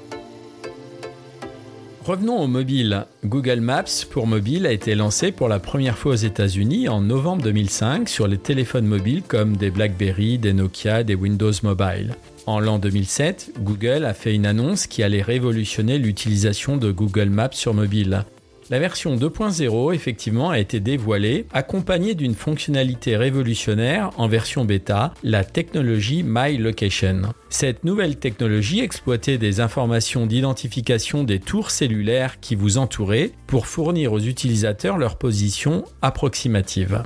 Revenons 2.06 2.40
au 2.40 2.46
mobile. 2.46 3.04
Google 3.24 3.58
Maps 3.58 4.06
pour 4.08 4.28
mobile 4.28 4.64
a 4.64 4.70
été 4.70 4.94
lancé 4.94 5.32
pour 5.32 5.48
la 5.48 5.58
première 5.58 5.98
fois 5.98 6.12
aux 6.12 6.14
États-Unis 6.14 6.88
en 6.88 7.00
novembre 7.00 7.42
2005 7.42 8.08
sur 8.08 8.28
les 8.28 8.38
téléphones 8.38 8.86
mobiles 8.86 9.24
comme 9.26 9.56
des 9.56 9.72
BlackBerry, 9.72 10.38
des 10.38 10.52
Nokia, 10.52 11.02
des 11.02 11.16
Windows 11.16 11.50
Mobile. 11.64 12.14
En 12.46 12.60
l'an 12.60 12.78
2007, 12.78 13.54
Google 13.58 14.04
a 14.04 14.14
fait 14.14 14.36
une 14.36 14.46
annonce 14.46 14.86
qui 14.86 15.02
allait 15.02 15.20
révolutionner 15.20 15.98
l'utilisation 15.98 16.76
de 16.76 16.92
Google 16.92 17.28
Maps 17.28 17.50
sur 17.50 17.74
mobile. 17.74 18.24
La 18.68 18.80
version 18.80 19.14
2.0 19.14 19.94
effectivement 19.94 20.50
a 20.50 20.58
été 20.58 20.80
dévoilée, 20.80 21.46
accompagnée 21.52 22.16
d'une 22.16 22.34
fonctionnalité 22.34 23.16
révolutionnaire 23.16 24.10
en 24.16 24.26
version 24.26 24.64
bêta, 24.64 25.14
la 25.22 25.44
technologie 25.44 26.24
My 26.24 26.56
Location. 26.56 27.32
Cette 27.48 27.84
nouvelle 27.84 28.16
technologie 28.16 28.80
exploitait 28.80 29.38
des 29.38 29.60
informations 29.60 30.26
d'identification 30.26 31.22
des 31.22 31.38
tours 31.38 31.70
cellulaires 31.70 32.40
qui 32.40 32.56
vous 32.56 32.76
entouraient 32.78 33.30
pour 33.46 33.68
fournir 33.68 34.12
aux 34.12 34.20
utilisateurs 34.20 34.98
leur 34.98 35.16
position 35.16 35.84
approximative. 36.02 37.04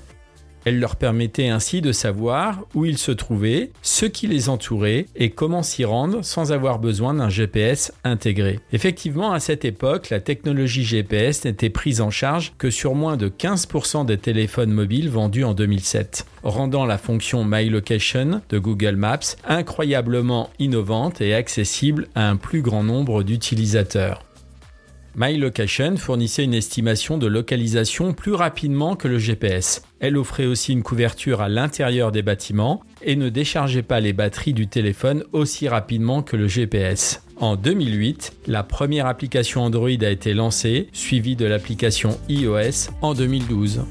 Elle 0.65 0.79
leur 0.79 0.97
permettait 0.97 1.49
ainsi 1.49 1.81
de 1.81 1.93
savoir 1.93 2.67
où 2.75 2.85
ils 2.85 2.99
se 2.99 3.13
trouvaient, 3.13 3.71
ce 3.83 4.07
qui 4.07 4.27
les 4.27 4.49
entourait 4.49 5.07
et 5.17 5.31
comment 5.31 5.63
s'y 5.63 5.85
rendre 5.85 6.23
sans 6.23 6.53
avoir 6.53 6.79
besoin 6.79 7.15
d'un 7.15 7.29
GPS 7.29 7.93
intégré. 8.05 8.61
Effectivement, 8.73 9.33
à 9.33 9.41
cette 9.41 9.65
époque, 9.65 10.11
la 10.11 10.21
technologie 10.21 10.85
GPS 10.85 11.45
n'était 11.45 11.71
prise 11.71 12.01
en 12.01 12.11
charge 12.11 12.53
que 12.59 12.71
sur 12.71 12.95
moins 12.95 13.17
de 13.17 13.29
15% 13.29 14.05
des 14.05 14.19
téléphones 14.19 14.73
mobiles 14.73 15.09
vendus 15.09 15.45
en 15.45 15.55
2007, 15.55 16.27
rendant 16.43 16.87
la 16.87 16.99
fonction 16.99 17.45
My 17.45 17.69
Location 17.69 18.43
de 18.49 18.59
Google 18.59 18.97
Maps 18.97 19.37
incroyablement 19.47 20.51
innovante 20.59 21.21
et 21.21 21.35
accessible 21.35 22.09
à 22.15 22.29
un 22.29 22.37
plus 22.37 22.63
grand 22.63 22.83
nombre 22.83 23.23
d'utilisateurs. 23.23 24.25
My 25.17 25.37
Location 25.37 25.97
fournissait 25.97 26.45
une 26.45 26.55
estimation 26.55 27.19
de 27.19 27.27
localisation 27.27 28.13
plus 28.13 28.33
rapidement 28.33 28.95
que 28.95 29.09
le 29.09 29.19
GPS. 29.19 29.83
Elle 30.01 30.17
offrait 30.17 30.47
aussi 30.47 30.73
une 30.73 30.83
couverture 30.83 31.41
à 31.43 31.49
l'intérieur 31.49 32.11
des 32.11 32.23
bâtiments 32.23 32.83
et 33.03 33.17
ne 33.17 33.29
déchargeait 33.29 33.83
pas 33.83 34.01
les 34.01 34.13
batteries 34.13 34.55
du 34.55 34.67
téléphone 34.67 35.25
aussi 35.33 35.69
rapidement 35.69 36.23
que 36.23 36.37
le 36.37 36.49
GPS. 36.49 37.23
En 37.37 37.57
2008, 37.57 38.33
la 38.47 38.63
première 38.63 39.07
application 39.07 39.63
Android 39.63 39.89
a 39.89 40.11
été 40.11 40.35
lancée, 40.35 40.89
suivie 40.93 41.37
de 41.37 41.47
l'application 41.47 42.19
iOS 42.29 42.91
en 43.03 43.15
2012. 43.15 43.83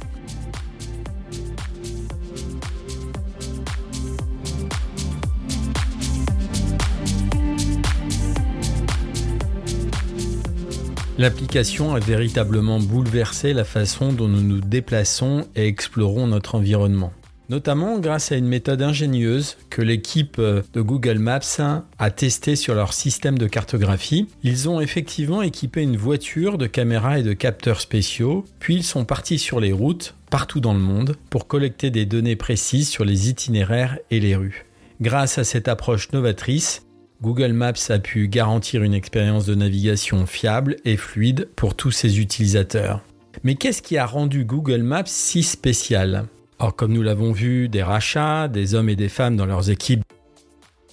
L'application 11.19 11.93
a 11.95 11.99
véritablement 11.99 12.79
bouleversé 12.79 13.51
la 13.51 13.65
façon 13.65 14.13
dont 14.13 14.29
nous 14.29 14.41
nous 14.41 14.61
déplaçons 14.61 15.45
et 15.53 15.67
explorons 15.67 16.27
notre 16.27 16.55
environnement. 16.55 17.11
Notamment 17.49 17.99
grâce 17.99 18.31
à 18.31 18.38
une 18.38 18.47
méthode 18.47 18.81
ingénieuse 18.81 19.57
que 19.69 19.81
l'équipe 19.81 20.39
de 20.39 20.81
Google 20.81 21.17
Maps 21.19 21.83
a 21.97 22.11
testée 22.11 22.55
sur 22.55 22.73
leur 22.73 22.93
système 22.93 23.38
de 23.38 23.47
cartographie. 23.47 24.29
Ils 24.43 24.69
ont 24.69 24.79
effectivement 24.79 25.41
équipé 25.41 25.81
une 25.81 25.97
voiture 25.97 26.57
de 26.57 26.67
caméras 26.67 27.19
et 27.19 27.23
de 27.23 27.33
capteurs 27.33 27.81
spéciaux, 27.81 28.45
puis 28.59 28.75
ils 28.75 28.83
sont 28.85 29.03
partis 29.03 29.39
sur 29.39 29.59
les 29.59 29.73
routes 29.73 30.15
partout 30.29 30.61
dans 30.61 30.73
le 30.73 30.79
monde 30.79 31.17
pour 31.29 31.47
collecter 31.47 31.89
des 31.89 32.05
données 32.05 32.38
précises 32.38 32.88
sur 32.88 33.03
les 33.03 33.29
itinéraires 33.29 33.97
et 34.09 34.21
les 34.21 34.38
rues. 34.38 34.67
Grâce 35.01 35.38
à 35.38 35.43
cette 35.43 35.67
approche 35.67 36.13
novatrice, 36.13 36.83
Google 37.21 37.51
Maps 37.51 37.89
a 37.89 37.99
pu 37.99 38.29
garantir 38.29 38.81
une 38.81 38.93
expérience 38.93 39.45
de 39.45 39.53
navigation 39.53 40.25
fiable 40.25 40.77
et 40.85 40.95
fluide 40.95 41.49
pour 41.57 41.75
tous 41.75 41.91
ses 41.91 42.21
utilisateurs. 42.21 43.01
Mais 43.43 43.55
qu'est-ce 43.55 43.81
qui 43.81 43.97
a 43.97 44.05
rendu 44.05 44.45
Google 44.45 44.83
Maps 44.83 45.03
si 45.05 45.43
spécial? 45.43 46.27
Alors 46.59 46.77
comme 46.77 46.93
nous 46.93 47.03
l'avons 47.03 47.33
vu, 47.33 47.67
des 47.67 47.83
rachats, 47.83 48.47
des 48.47 48.73
hommes 48.73 48.88
et 48.88 48.95
des 48.95 49.09
femmes 49.09 49.35
dans 49.35 49.45
leurs 49.45 49.69
équipes, 49.69 50.03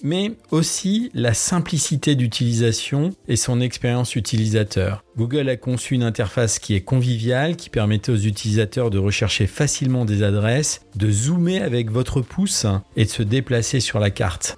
mais 0.03 0.33
aussi 0.51 1.11
la 1.13 1.33
simplicité 1.33 2.15
d'utilisation 2.15 3.11
et 3.29 3.37
son 3.37 3.61
expérience 3.61 4.17
utilisateur. 4.17 5.05
Google 5.15 5.47
a 5.47 5.55
conçu 5.55 5.95
une 5.95 6.03
interface 6.03 6.59
qui 6.59 6.75
est 6.75 6.81
conviviale, 6.81 7.55
qui 7.55 7.69
permettait 7.69 8.11
aux 8.11 8.17
utilisateurs 8.17 8.89
de 8.89 8.97
rechercher 8.97 9.47
facilement 9.47 10.03
des 10.03 10.23
adresses, 10.23 10.81
de 10.97 11.09
zoomer 11.09 11.61
avec 11.61 11.89
votre 11.89 12.19
pouce 12.19 12.65
et 12.97 13.05
de 13.05 13.09
se 13.09 13.23
déplacer 13.23 13.79
sur 13.79 13.99
la 13.99 14.11
carte. 14.11 14.57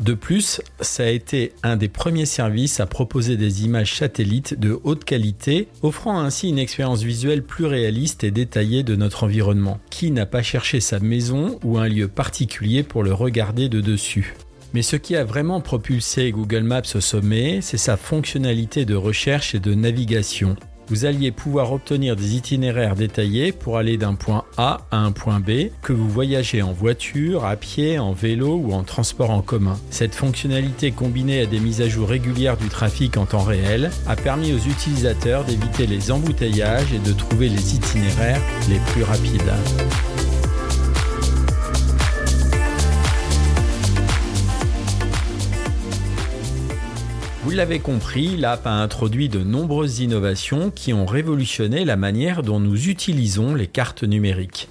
De 0.00 0.14
plus, 0.14 0.62
ça 0.80 1.02
a 1.02 1.08
été 1.08 1.52
un 1.64 1.76
des 1.76 1.88
premiers 1.88 2.26
services 2.26 2.78
à 2.78 2.86
proposer 2.86 3.36
des 3.36 3.64
images 3.64 3.96
satellites 3.96 4.58
de 4.58 4.78
haute 4.84 5.04
qualité, 5.04 5.66
offrant 5.82 6.20
ainsi 6.20 6.48
une 6.48 6.58
expérience 6.58 7.02
visuelle 7.02 7.42
plus 7.42 7.66
réaliste 7.66 8.22
et 8.22 8.30
détaillée 8.30 8.84
de 8.84 8.94
notre 8.94 9.24
environnement. 9.24 9.80
Qui 9.90 10.12
n'a 10.12 10.26
pas 10.26 10.42
cherché 10.42 10.80
sa 10.80 11.00
maison 11.00 11.58
ou 11.64 11.78
un 11.78 11.88
lieu 11.88 12.06
particulier 12.06 12.84
pour 12.84 13.02
le 13.02 13.12
regarder 13.12 13.68
de 13.68 13.80
dessus? 13.80 14.34
Mais 14.74 14.82
ce 14.82 14.96
qui 14.96 15.16
a 15.16 15.24
vraiment 15.24 15.60
propulsé 15.60 16.30
Google 16.30 16.62
Maps 16.62 16.82
au 16.94 17.00
sommet, 17.00 17.60
c'est 17.62 17.78
sa 17.78 17.96
fonctionnalité 17.96 18.84
de 18.84 18.94
recherche 18.94 19.54
et 19.54 19.60
de 19.60 19.74
navigation. 19.74 20.56
Vous 20.90 21.04
alliez 21.04 21.30
pouvoir 21.30 21.72
obtenir 21.72 22.16
des 22.16 22.36
itinéraires 22.36 22.94
détaillés 22.94 23.52
pour 23.52 23.78
aller 23.78 23.96
d'un 23.96 24.14
point 24.14 24.44
A 24.56 24.80
à 24.90 24.98
un 24.98 25.12
point 25.12 25.40
B, 25.40 25.70
que 25.82 25.92
vous 25.92 26.08
voyagez 26.08 26.62
en 26.62 26.72
voiture, 26.72 27.44
à 27.44 27.56
pied, 27.56 27.98
en 27.98 28.12
vélo 28.12 28.56
ou 28.56 28.72
en 28.72 28.82
transport 28.82 29.30
en 29.30 29.42
commun. 29.42 29.78
Cette 29.90 30.14
fonctionnalité 30.14 30.92
combinée 30.92 31.42
à 31.42 31.46
des 31.46 31.60
mises 31.60 31.80
à 31.80 31.88
jour 31.88 32.08
régulières 32.08 32.56
du 32.56 32.68
trafic 32.68 33.16
en 33.16 33.26
temps 33.26 33.42
réel 33.42 33.90
a 34.06 34.16
permis 34.16 34.52
aux 34.52 34.58
utilisateurs 34.58 35.44
d'éviter 35.44 35.86
les 35.86 36.10
embouteillages 36.10 36.92
et 36.92 36.98
de 36.98 37.12
trouver 37.12 37.48
les 37.48 37.74
itinéraires 37.74 38.40
les 38.68 38.78
plus 38.92 39.02
rapides. 39.02 40.37
Vous 47.44 47.50
l'avez 47.50 47.78
compris, 47.78 48.36
l'app 48.36 48.66
a 48.66 48.72
introduit 48.72 49.28
de 49.28 49.38
nombreuses 49.38 50.00
innovations 50.00 50.70
qui 50.70 50.92
ont 50.92 51.06
révolutionné 51.06 51.84
la 51.84 51.96
manière 51.96 52.42
dont 52.42 52.58
nous 52.58 52.88
utilisons 52.88 53.54
les 53.54 53.68
cartes 53.68 54.02
numériques. 54.02 54.68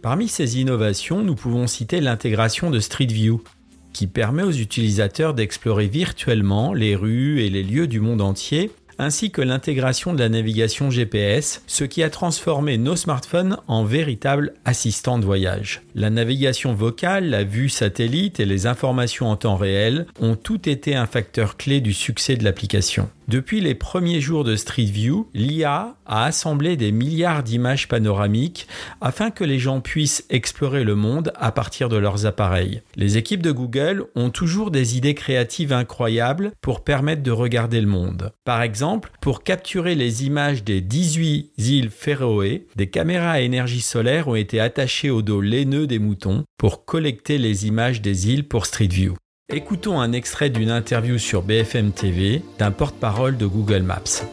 Parmi 0.00 0.28
ces 0.28 0.60
innovations, 0.60 1.22
nous 1.22 1.34
pouvons 1.34 1.66
citer 1.66 2.00
l'intégration 2.00 2.70
de 2.70 2.78
Street 2.78 3.06
View, 3.06 3.42
qui 3.92 4.06
permet 4.06 4.44
aux 4.44 4.52
utilisateurs 4.52 5.34
d'explorer 5.34 5.88
virtuellement 5.88 6.72
les 6.72 6.94
rues 6.94 7.40
et 7.42 7.50
les 7.50 7.64
lieux 7.64 7.88
du 7.88 7.98
monde 7.98 8.20
entier 8.20 8.70
ainsi 8.98 9.30
que 9.30 9.42
l'intégration 9.42 10.12
de 10.12 10.18
la 10.18 10.28
navigation 10.28 10.90
GPS, 10.90 11.62
ce 11.66 11.84
qui 11.84 12.02
a 12.02 12.10
transformé 12.10 12.78
nos 12.78 12.96
smartphones 12.96 13.58
en 13.68 13.84
véritables 13.84 14.54
assistants 14.64 15.18
de 15.18 15.24
voyage. 15.24 15.82
La 15.94 16.10
navigation 16.10 16.74
vocale, 16.74 17.30
la 17.30 17.44
vue 17.44 17.68
satellite 17.68 18.40
et 18.40 18.46
les 18.46 18.66
informations 18.66 19.30
en 19.30 19.36
temps 19.36 19.56
réel 19.56 20.06
ont 20.20 20.36
tout 20.36 20.68
été 20.68 20.94
un 20.94 21.06
facteur 21.06 21.56
clé 21.56 21.80
du 21.80 21.92
succès 21.92 22.36
de 22.36 22.44
l'application. 22.44 23.08
Depuis 23.26 23.62
les 23.62 23.74
premiers 23.74 24.20
jours 24.20 24.44
de 24.44 24.54
Street 24.54 24.82
View, 24.84 25.30
l'IA 25.32 25.96
a 26.04 26.24
assemblé 26.24 26.76
des 26.76 26.92
milliards 26.92 27.42
d'images 27.42 27.88
panoramiques 27.88 28.68
afin 29.00 29.30
que 29.30 29.44
les 29.44 29.58
gens 29.58 29.80
puissent 29.80 30.26
explorer 30.28 30.84
le 30.84 30.94
monde 30.94 31.32
à 31.36 31.50
partir 31.50 31.88
de 31.88 31.96
leurs 31.96 32.26
appareils. 32.26 32.82
Les 32.96 33.16
équipes 33.16 33.40
de 33.40 33.50
Google 33.50 34.04
ont 34.14 34.28
toujours 34.28 34.70
des 34.70 34.98
idées 34.98 35.14
créatives 35.14 35.72
incroyables 35.72 36.52
pour 36.60 36.84
permettre 36.84 37.22
de 37.22 37.30
regarder 37.30 37.80
le 37.80 37.86
monde. 37.86 38.32
Par 38.44 38.60
exemple, 38.60 38.83
pour 39.20 39.42
capturer 39.42 39.94
les 39.94 40.24
images 40.24 40.62
des 40.62 40.80
18 40.80 41.52
îles 41.56 41.90
Féroé, 41.90 42.66
des 42.76 42.88
caméras 42.88 43.32
à 43.32 43.40
énergie 43.40 43.80
solaire 43.80 44.28
ont 44.28 44.34
été 44.34 44.60
attachées 44.60 45.10
au 45.10 45.22
dos 45.22 45.40
laineux 45.40 45.86
des 45.86 45.98
moutons 45.98 46.44
pour 46.58 46.84
collecter 46.84 47.38
les 47.38 47.66
images 47.66 48.02
des 48.02 48.28
îles 48.28 48.46
pour 48.46 48.66
Street 48.66 48.88
View. 48.88 49.14
Écoutons 49.50 50.00
un 50.00 50.12
extrait 50.12 50.50
d'une 50.50 50.70
interview 50.70 51.18
sur 51.18 51.42
BFM 51.42 51.92
TV 51.92 52.42
d'un 52.58 52.70
porte-parole 52.70 53.36
de 53.36 53.46
Google 53.46 53.82
Maps. 53.82 54.24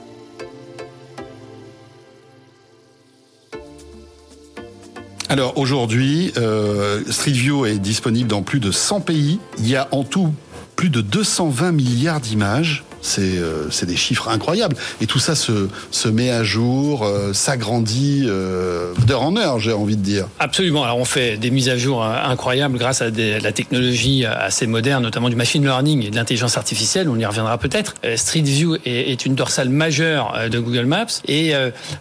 Alors 5.29 5.57
aujourd'hui, 5.57 6.33
euh, 6.35 7.01
Street 7.09 7.31
View 7.31 7.65
est 7.65 7.79
disponible 7.79 8.27
dans 8.27 8.41
plus 8.41 8.59
de 8.59 8.71
100 8.71 8.99
pays. 8.99 9.39
Il 9.59 9.69
y 9.69 9.77
a 9.77 9.87
en 9.93 10.03
tout 10.03 10.33
plus 10.75 10.89
de 10.89 10.99
220 10.99 11.71
milliards 11.71 12.19
d'images 12.19 12.83
euh, 13.19 13.67
c'est 13.69 13.85
des 13.85 13.95
chiffres 13.95 14.29
incroyables. 14.29 14.75
Et 15.01 15.07
tout 15.07 15.19
ça 15.19 15.35
se, 15.35 15.67
se 15.91 16.07
met 16.07 16.29
à 16.29 16.43
jour, 16.43 17.03
euh, 17.03 17.33
s'agrandit 17.33 18.25
euh, 18.27 18.93
d'heure 19.07 19.23
en 19.23 19.35
heure, 19.37 19.59
j'ai 19.59 19.73
envie 19.73 19.97
de 19.97 20.03
dire. 20.03 20.27
Absolument. 20.39 20.83
Alors 20.83 20.97
on 20.97 21.05
fait 21.05 21.37
des 21.37 21.51
mises 21.51 21.69
à 21.69 21.77
jour 21.77 22.03
incroyables 22.03 22.77
grâce 22.77 23.01
à 23.01 23.09
la 23.09 23.51
technologie 23.51 24.25
assez 24.25 24.67
moderne, 24.67 25.03
notamment 25.03 25.29
du 25.29 25.35
machine 25.35 25.63
learning 25.63 26.05
et 26.05 26.09
de 26.09 26.15
l'intelligence 26.15 26.57
artificielle. 26.57 27.09
On 27.09 27.17
y 27.17 27.25
reviendra 27.25 27.57
peut-être. 27.57 27.95
Street 28.15 28.41
View 28.41 28.75
est, 28.85 29.11
est, 29.11 29.25
une 29.25 29.35
dorsale 29.35 29.69
majeure 29.69 30.49
de 30.49 30.59
Google 30.59 30.85
Maps 30.85 31.21
et 31.27 31.53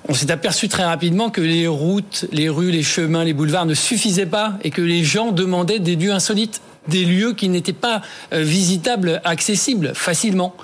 on 0.09 0.15
s'est 0.15 0.31
aperçu 0.31 0.69
très 0.69 0.85
rapidement 0.85 1.31
que 1.31 1.41
les 1.41 1.67
routes, 1.67 2.27
les 2.33 2.49
rues, 2.49 2.71
les 2.71 2.83
chemins, 2.83 3.25
les 3.25 3.33
boulevards 3.33 3.67
ne 3.67 3.75
suffisaient 3.75 4.27
pas 4.27 4.55
et 4.63 4.71
que 4.71 4.83
les 4.83 5.05
gens 5.05 5.33
demandaient 5.33 5.79
des 5.79 5.97
lieux 5.97 6.13
insolites 6.13 6.61
des 6.89 7.05
lieux 7.05 7.33
qui 7.33 7.49
n'étaient 7.49 7.73
pas 7.73 8.03
euh, 8.33 8.43
visitables, 8.43 9.21
accessibles 9.25 9.93
facilement. 9.95 10.55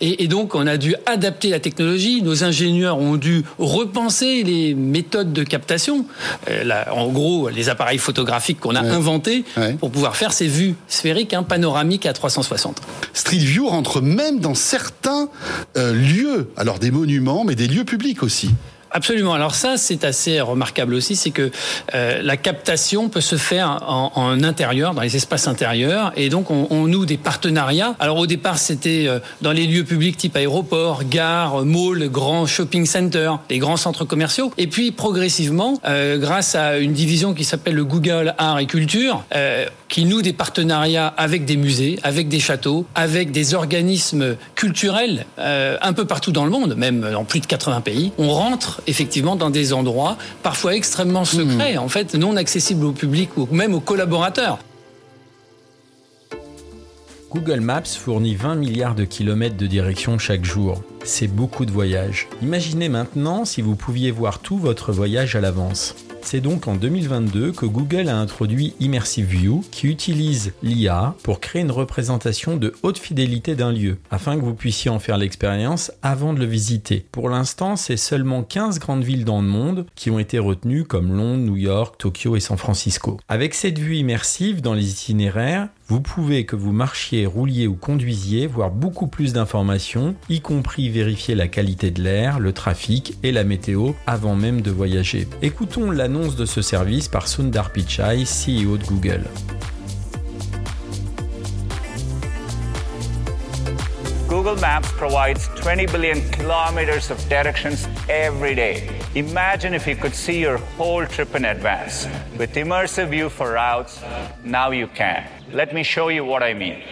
Et, 0.00 0.28
donc, 0.28 0.54
on 0.54 0.66
a 0.66 0.76
dû 0.76 0.94
adapter 1.06 1.50
la 1.50 1.60
technologie. 1.60 2.22
Nos 2.22 2.44
ingénieurs 2.44 2.98
ont 2.98 3.16
dû 3.16 3.42
repenser 3.58 4.42
les 4.42 4.74
méthodes 4.74 5.32
de 5.32 5.42
captation. 5.44 6.06
Euh, 6.50 6.84
en 6.90 7.08
gros, 7.08 7.48
les 7.48 7.68
appareils 7.68 7.98
photographiques 7.98 8.60
qu'on 8.60 8.74
a 8.74 8.82
inventés 8.82 9.44
pour 9.80 9.90
pouvoir 9.90 10.16
faire 10.16 10.32
ces 10.32 10.46
vues 10.46 10.74
sphériques, 10.88 11.32
hein, 11.32 11.42
panoramiques 11.42 12.06
à 12.06 12.12
360. 12.12 12.80
Street 13.12 13.36
View 13.38 13.66
rentre 13.66 14.00
même 14.00 14.40
dans 14.40 14.54
certains 14.54 15.28
euh, 15.76 15.92
lieux, 15.92 16.50
alors 16.56 16.78
des 16.78 16.90
monuments, 16.90 17.44
mais 17.44 17.54
des 17.54 17.66
lieux 17.66 17.84
publics 17.84 18.22
aussi. 18.22 18.50
Absolument. 18.94 19.34
Alors 19.34 19.56
ça, 19.56 19.76
c'est 19.76 20.04
assez 20.04 20.40
remarquable 20.40 20.94
aussi, 20.94 21.16
c'est 21.16 21.32
que 21.32 21.50
euh, 21.94 22.22
la 22.22 22.36
captation 22.36 23.08
peut 23.08 23.20
se 23.20 23.34
faire 23.34 23.82
en, 23.88 24.12
en, 24.14 24.44
intérieur, 24.44 24.94
dans 24.94 25.02
les 25.02 25.16
espaces 25.16 25.48
intérieurs, 25.48 26.12
et 26.14 26.28
donc 26.28 26.52
on, 26.52 26.68
on 26.70 26.86
noue 26.86 27.04
des 27.04 27.16
partenariats. 27.16 27.96
Alors 27.98 28.18
au 28.18 28.28
départ, 28.28 28.56
c'était 28.56 29.06
euh, 29.08 29.18
dans 29.42 29.50
les 29.50 29.66
lieux 29.66 29.82
publics 29.82 30.16
type 30.16 30.36
aéroport, 30.36 31.02
gare, 31.04 31.64
mall, 31.64 32.08
grands 32.08 32.46
shopping 32.46 32.86
centers, 32.86 33.40
les 33.50 33.58
grands 33.58 33.76
centres 33.76 34.04
commerciaux. 34.04 34.52
Et 34.58 34.68
puis 34.68 34.92
progressivement, 34.92 35.80
euh, 35.86 36.16
grâce 36.16 36.54
à 36.54 36.78
une 36.78 36.92
division 36.92 37.34
qui 37.34 37.42
s'appelle 37.42 37.74
le 37.74 37.84
Google 37.84 38.34
Art 38.38 38.60
et 38.60 38.66
Culture, 38.66 39.24
euh, 39.34 39.66
qui 39.94 40.06
noue 40.06 40.22
des 40.22 40.32
partenariats 40.32 41.06
avec 41.06 41.44
des 41.44 41.56
musées, 41.56 42.00
avec 42.02 42.26
des 42.26 42.40
châteaux, 42.40 42.84
avec 42.96 43.30
des 43.30 43.54
organismes 43.54 44.34
culturels 44.56 45.24
euh, 45.38 45.76
un 45.82 45.92
peu 45.92 46.04
partout 46.04 46.32
dans 46.32 46.44
le 46.44 46.50
monde, 46.50 46.74
même 46.74 47.00
dans 47.12 47.22
plus 47.22 47.38
de 47.38 47.46
80 47.46 47.80
pays. 47.80 48.10
On 48.18 48.32
rentre 48.32 48.82
effectivement 48.88 49.36
dans 49.36 49.50
des 49.50 49.72
endroits 49.72 50.18
parfois 50.42 50.74
extrêmement 50.74 51.24
secrets, 51.24 51.74
mmh. 51.74 51.78
en 51.78 51.88
fait 51.88 52.14
non 52.16 52.34
accessibles 52.34 52.86
au 52.86 52.90
public 52.90 53.36
ou 53.36 53.46
même 53.52 53.72
aux 53.72 53.78
collaborateurs. 53.78 54.58
Google 57.30 57.60
Maps 57.60 57.84
fournit 57.84 58.34
20 58.34 58.56
milliards 58.56 58.96
de 58.96 59.04
kilomètres 59.04 59.56
de 59.56 59.68
direction 59.68 60.18
chaque 60.18 60.44
jour. 60.44 60.82
C'est 61.04 61.28
beaucoup 61.28 61.66
de 61.66 61.70
voyages. 61.70 62.26
Imaginez 62.42 62.88
maintenant 62.88 63.44
si 63.44 63.62
vous 63.62 63.76
pouviez 63.76 64.10
voir 64.10 64.40
tout 64.40 64.58
votre 64.58 64.90
voyage 64.90 65.36
à 65.36 65.40
l'avance. 65.40 65.94
C'est 66.24 66.40
donc 66.40 66.68
en 66.68 66.74
2022 66.74 67.52
que 67.52 67.66
Google 67.66 68.08
a 68.08 68.16
introduit 68.16 68.72
Immersive 68.80 69.26
View 69.26 69.62
qui 69.70 69.88
utilise 69.88 70.54
l'IA 70.62 71.14
pour 71.22 71.38
créer 71.38 71.60
une 71.60 71.70
représentation 71.70 72.56
de 72.56 72.72
haute 72.82 72.98
fidélité 72.98 73.54
d'un 73.54 73.70
lieu 73.70 73.98
afin 74.10 74.36
que 74.36 74.40
vous 74.40 74.54
puissiez 74.54 74.90
en 74.90 74.98
faire 74.98 75.18
l'expérience 75.18 75.92
avant 76.02 76.32
de 76.32 76.40
le 76.40 76.46
visiter. 76.46 77.04
Pour 77.12 77.28
l'instant, 77.28 77.76
c'est 77.76 77.98
seulement 77.98 78.42
15 78.42 78.78
grandes 78.78 79.04
villes 79.04 79.26
dans 79.26 79.42
le 79.42 79.48
monde 79.48 79.84
qui 79.94 80.10
ont 80.10 80.18
été 80.18 80.38
retenues 80.38 80.84
comme 80.84 81.14
Londres, 81.14 81.44
New 81.44 81.58
York, 81.58 81.96
Tokyo 81.98 82.36
et 82.36 82.40
San 82.40 82.56
Francisco. 82.56 83.18
Avec 83.28 83.52
cette 83.52 83.78
vue 83.78 83.96
immersive 83.96 84.62
dans 84.62 84.74
les 84.74 84.90
itinéraires, 84.90 85.68
vous 85.86 86.00
pouvez 86.00 86.46
que 86.46 86.56
vous 86.56 86.72
marchiez, 86.72 87.26
rouliez 87.26 87.66
ou 87.66 87.74
conduisiez 87.74 88.46
voir 88.46 88.70
beaucoup 88.70 89.06
plus 89.06 89.34
d'informations, 89.34 90.14
y 90.30 90.40
compris 90.40 90.88
vérifier 90.88 91.34
la 91.34 91.46
qualité 91.46 91.90
de 91.90 92.02
l'air, 92.02 92.40
le 92.40 92.52
trafic 92.52 93.18
et 93.22 93.32
la 93.32 93.44
météo 93.44 93.92
avant 94.06 94.34
même 94.34 94.62
de 94.62 94.70
voyager. 94.70 95.28
Écoutons 95.42 95.90
l'annonce 95.90 96.36
de 96.36 96.46
ce 96.46 96.62
service 96.62 97.08
par 97.08 97.28
Sundar 97.28 97.70
Pichai, 97.70 98.24
CEO 98.24 98.78
de 98.78 98.84
Google. 98.84 99.24
Google 104.26 104.58
Maps 104.60 104.88
provides 104.96 105.38
20 105.62 105.92
billion 105.92 106.20
kilometers 106.32 107.10
of 107.10 107.28
directions 107.28 107.86
every 108.08 108.54
day. 108.54 108.88
Imagine 109.14 109.74
if 109.74 109.86
you 109.86 109.94
could 109.94 110.12
see 110.12 110.40
your 110.40 110.58
whole 110.76 111.06
trip 111.06 111.36
in 111.36 111.44
advance. 111.44 112.08
With 112.36 112.52
immersive 112.54 113.10
view 113.10 113.28
for 113.28 113.52
routes, 113.52 114.02
now 114.42 114.72
you 114.72 114.88
can. 114.88 115.24
Let 115.52 115.72
me 115.72 115.84
show 115.84 116.08
you 116.08 116.24
what 116.24 116.42
I 116.42 116.52
mean. 116.52 116.82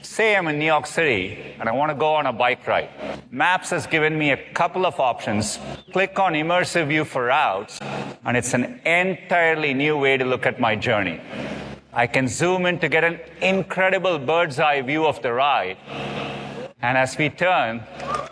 Say 0.00 0.36
I'm 0.36 0.46
in 0.46 0.60
New 0.60 0.66
York 0.66 0.86
City 0.86 1.56
and 1.58 1.68
I 1.68 1.72
want 1.72 1.90
to 1.90 1.96
go 1.96 2.14
on 2.14 2.26
a 2.26 2.32
bike 2.32 2.64
ride. 2.68 2.88
Maps 3.32 3.70
has 3.70 3.84
given 3.88 4.16
me 4.16 4.30
a 4.30 4.36
couple 4.52 4.86
of 4.86 5.00
options. 5.00 5.58
Click 5.92 6.20
on 6.20 6.34
immersive 6.34 6.86
view 6.86 7.04
for 7.04 7.24
routes 7.24 7.80
and 8.24 8.36
it's 8.36 8.54
an 8.54 8.80
entirely 8.86 9.74
new 9.74 9.98
way 9.98 10.16
to 10.16 10.24
look 10.24 10.46
at 10.46 10.60
my 10.60 10.76
journey. 10.76 11.20
I 11.92 12.06
can 12.06 12.28
zoom 12.28 12.66
in 12.66 12.78
to 12.78 12.88
get 12.88 13.02
an 13.02 13.18
incredible 13.42 14.20
bird's 14.20 14.60
eye 14.60 14.82
view 14.82 15.04
of 15.04 15.20
the 15.20 15.32
ride. 15.32 15.78
And 16.80 16.96
as 16.96 17.18
we 17.18 17.28
turn, 17.28 17.82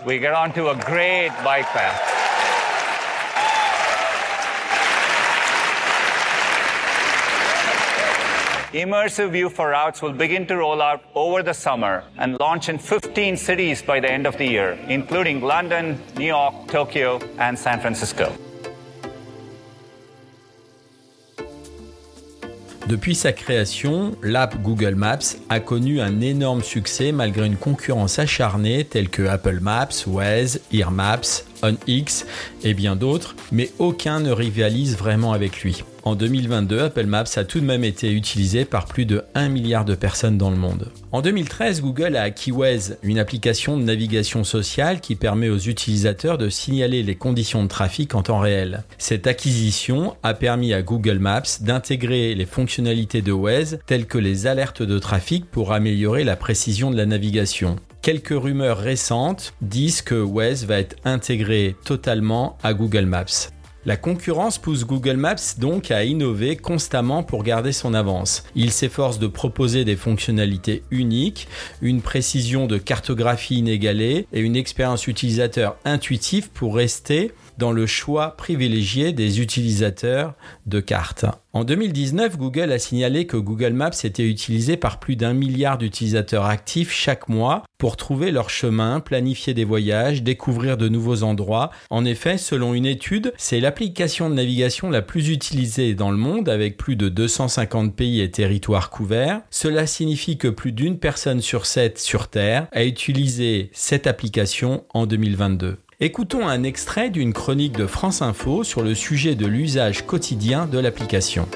we 0.07 0.21
get 0.21 0.35
onto 0.35 0.69
a 0.69 0.77
great 0.77 1.31
bike 1.43 1.67
path. 1.67 2.15
Immersive 8.75 9.31
View 9.31 9.51
for 9.51 9.71
Routes 9.71 10.03
will 10.03 10.13
begin 10.13 10.49
to 10.49 10.57
roll 10.57 10.83
out 10.83 11.01
over 11.15 11.45
the 11.45 11.55
summer 11.55 12.03
and 12.19 12.37
launch 12.41 12.69
in 12.69 12.77
15 12.77 13.37
cities 13.37 13.81
by 13.81 14.01
the 14.01 14.11
end 14.11 14.27
of 14.27 14.37
the 14.37 14.45
year, 14.45 14.77
including 14.89 15.41
London, 15.41 15.97
New 16.17 16.27
York, 16.27 16.67
Tokyo, 16.67 17.21
and 17.39 17.57
San 17.57 17.79
Francisco. 17.79 18.33
Depuis 22.89 23.15
sa 23.15 23.33
création, 23.33 24.17
l'app 24.23 24.61
Google 24.61 24.97
Maps 24.97 25.37
a 25.49 25.61
connu 25.61 26.01
un 26.01 26.21
énorme 26.21 26.65
succès 26.65 27.13
malgré 27.13 27.47
une 27.47 27.57
concurrence 27.57 28.19
acharnée 28.19 28.85
telle 28.85 29.09
que 29.09 29.23
Apple 29.23 29.61
Maps, 29.61 30.05
Waze, 30.09 30.61
Ear 30.73 30.91
Maps, 30.91 31.45
OnX 31.63 32.27
et 32.65 32.75
bien 32.75 32.97
d'autres, 32.97 33.37
mais 33.53 33.71
aucun 33.79 34.19
ne 34.19 34.33
rivalise 34.33 34.99
vraiment 34.99 35.33
avec 35.33 35.63
lui. 35.63 35.85
En 36.07 36.17
2022, 36.17 36.81
Apple 36.81 37.07
Maps 37.07 37.25
a 37.37 37.45
tout 37.45 37.61
de 37.61 37.65
même 37.65 37.83
été 37.83 38.13
utilisé 38.13 38.67
par 38.67 38.85
plus 38.85 39.07
de 39.07 39.23
1 39.35 39.49
milliard 39.49 39.87
de 39.87 39.95
personnes 39.95 40.37
dans 40.37 40.51
le 40.51 40.57
monde. 40.57 40.93
En 41.13 41.23
2013, 41.23 41.81
Google 41.81 42.17
a 42.17 42.23
acquis 42.25 42.53
Waze, 42.53 42.99
une 43.03 43.19
application 43.19 43.79
de 43.79 43.85
navigation 43.85 44.45
sociale 44.45 45.01
qui 45.01 45.15
permet 45.15 45.49
aux 45.49 45.57
utilisateurs 45.57 46.37
de 46.37 46.51
signaler 46.51 47.03
les 47.03 47.15
conditions 47.15 47.63
de 47.63 47.69
trafic 47.69 48.15
en 48.15 48.21
temps 48.21 48.39
réel. 48.39 48.85
Cette 48.99 49.27
acquisition 49.27 50.15
a 50.23 50.35
permis 50.35 50.75
à 50.75 50.83
Google 50.83 51.21
Maps 51.21 51.63
d'intégrer 51.63 52.35
les 52.35 52.45
fonctionnalités 52.45 53.23
de 53.23 53.33
Waze 53.33 53.79
telles 53.87 54.07
que 54.07 54.19
les 54.19 54.47
alertes 54.47 54.83
de 54.83 54.99
trafic 54.99 55.51
pour 55.51 55.73
améliorer 55.73 56.23
la 56.25 56.37
précision 56.37 56.91
de 56.91 56.99
la 56.99 57.07
navigation. 57.07 57.77
Quelques 58.03 58.39
rumeurs 58.39 58.77
récentes 58.77 59.55
disent 59.63 60.03
que 60.03 60.21
Waze 60.21 60.67
va 60.67 60.81
être 60.81 60.97
intégré 61.07 61.75
totalement 61.87 62.59
à 62.63 62.75
Google 62.75 63.07
Maps. 63.07 63.54
La 63.87 63.99
concurrence 63.99 64.57
pousse 64.57 64.87
Google 64.87 65.19
Maps 65.19 65.59
donc 65.59 65.91
à 65.91 66.05
innover 66.05 66.57
constamment 66.57 67.23
pour 67.23 67.43
garder 67.43 67.73
son 67.73 67.93
avance. 67.93 68.45
Il 68.55 68.71
s'efforce 68.71 69.19
de 69.19 69.27
proposer 69.27 69.85
des 69.85 69.97
fonctionnalités 69.97 70.85
uniques, 70.91 71.49
une 71.83 72.01
précision 72.01 72.67
de 72.67 72.79
cartographie 72.79 73.59
inégalée 73.59 74.27
et 74.33 74.41
une 74.41 74.57
expérience 74.57 75.07
utilisateur 75.07 75.77
intuitive 75.85 76.49
pour 76.51 76.77
rester 76.77 77.33
dans 77.59 77.73
le 77.73 77.87
choix 77.87 78.37
privilégié 78.37 79.13
des 79.13 79.41
utilisateurs 79.41 80.35
de 80.67 80.81
cartes. 80.81 81.27
En 81.55 81.63
2019, 81.63 82.37
Google 82.37 82.73
a 82.73 82.81
signalé 82.81 83.27
que 83.27 83.37
Google 83.37 83.75
Maps 83.75 83.91
était 84.03 84.29
utilisé 84.29 84.77
par 84.77 84.99
plus 84.99 85.15
d'un 85.15 85.35
milliard 85.35 85.79
d'utilisateurs 85.79 86.47
actifs 86.47 86.91
chaque 86.91 87.29
mois 87.29 87.63
pour 87.79 87.97
trouver 87.97 88.33
leur 88.33 88.51
chemin, 88.51 88.99
planifier 88.99 89.55
des 89.55 89.65
voyages, 89.65 90.25
découvrir 90.25 90.77
de 90.77 90.89
nouveaux 90.89 91.23
endroits. 91.23 91.71
En 91.91 92.05
effet, 92.05 92.39
selon 92.39 92.75
une 92.75 92.87
étude, 92.87 93.33
c'est 93.37 93.61
l'application 93.61 94.29
de 94.29 94.35
navigation 94.35 94.91
la 94.91 95.01
plus 95.01 95.29
utilisée 95.31 95.95
dans 95.95 96.11
le 96.11 96.17
monde 96.17 96.49
avec 96.49 96.77
plus 96.77 96.97
de 96.97 97.09
250 97.09 97.95
pays 97.95 98.21
et 98.21 98.33
territoires 98.33 98.91
couverts. 98.91 99.43
Cela 99.51 99.87
signifie 99.87 100.39
que 100.39 100.49
plus 100.49 100.73
d'une 100.73 100.99
personne 100.99 101.41
sur 101.41 101.67
sept 101.67 102.01
sur 102.01 102.27
Terre 102.27 102.67
a 102.73 102.85
utilisé 102.85 103.71
cette 103.73 104.09
application 104.09 104.85
en 104.93 105.07
2022. 105.07 105.77
Écoutons 106.01 106.49
un 106.49 106.65
extrait 106.65 107.09
d'une 107.09 107.33
chronique 107.33 107.77
de 107.77 107.87
France 107.87 108.21
Info 108.21 108.65
sur 108.65 108.83
le 108.83 108.97
sujet 108.97 109.37
de 109.37 109.47
l'usage 109.47 110.05
quotidien 110.05 110.67
de 110.67 110.81
l'application. 110.81 111.47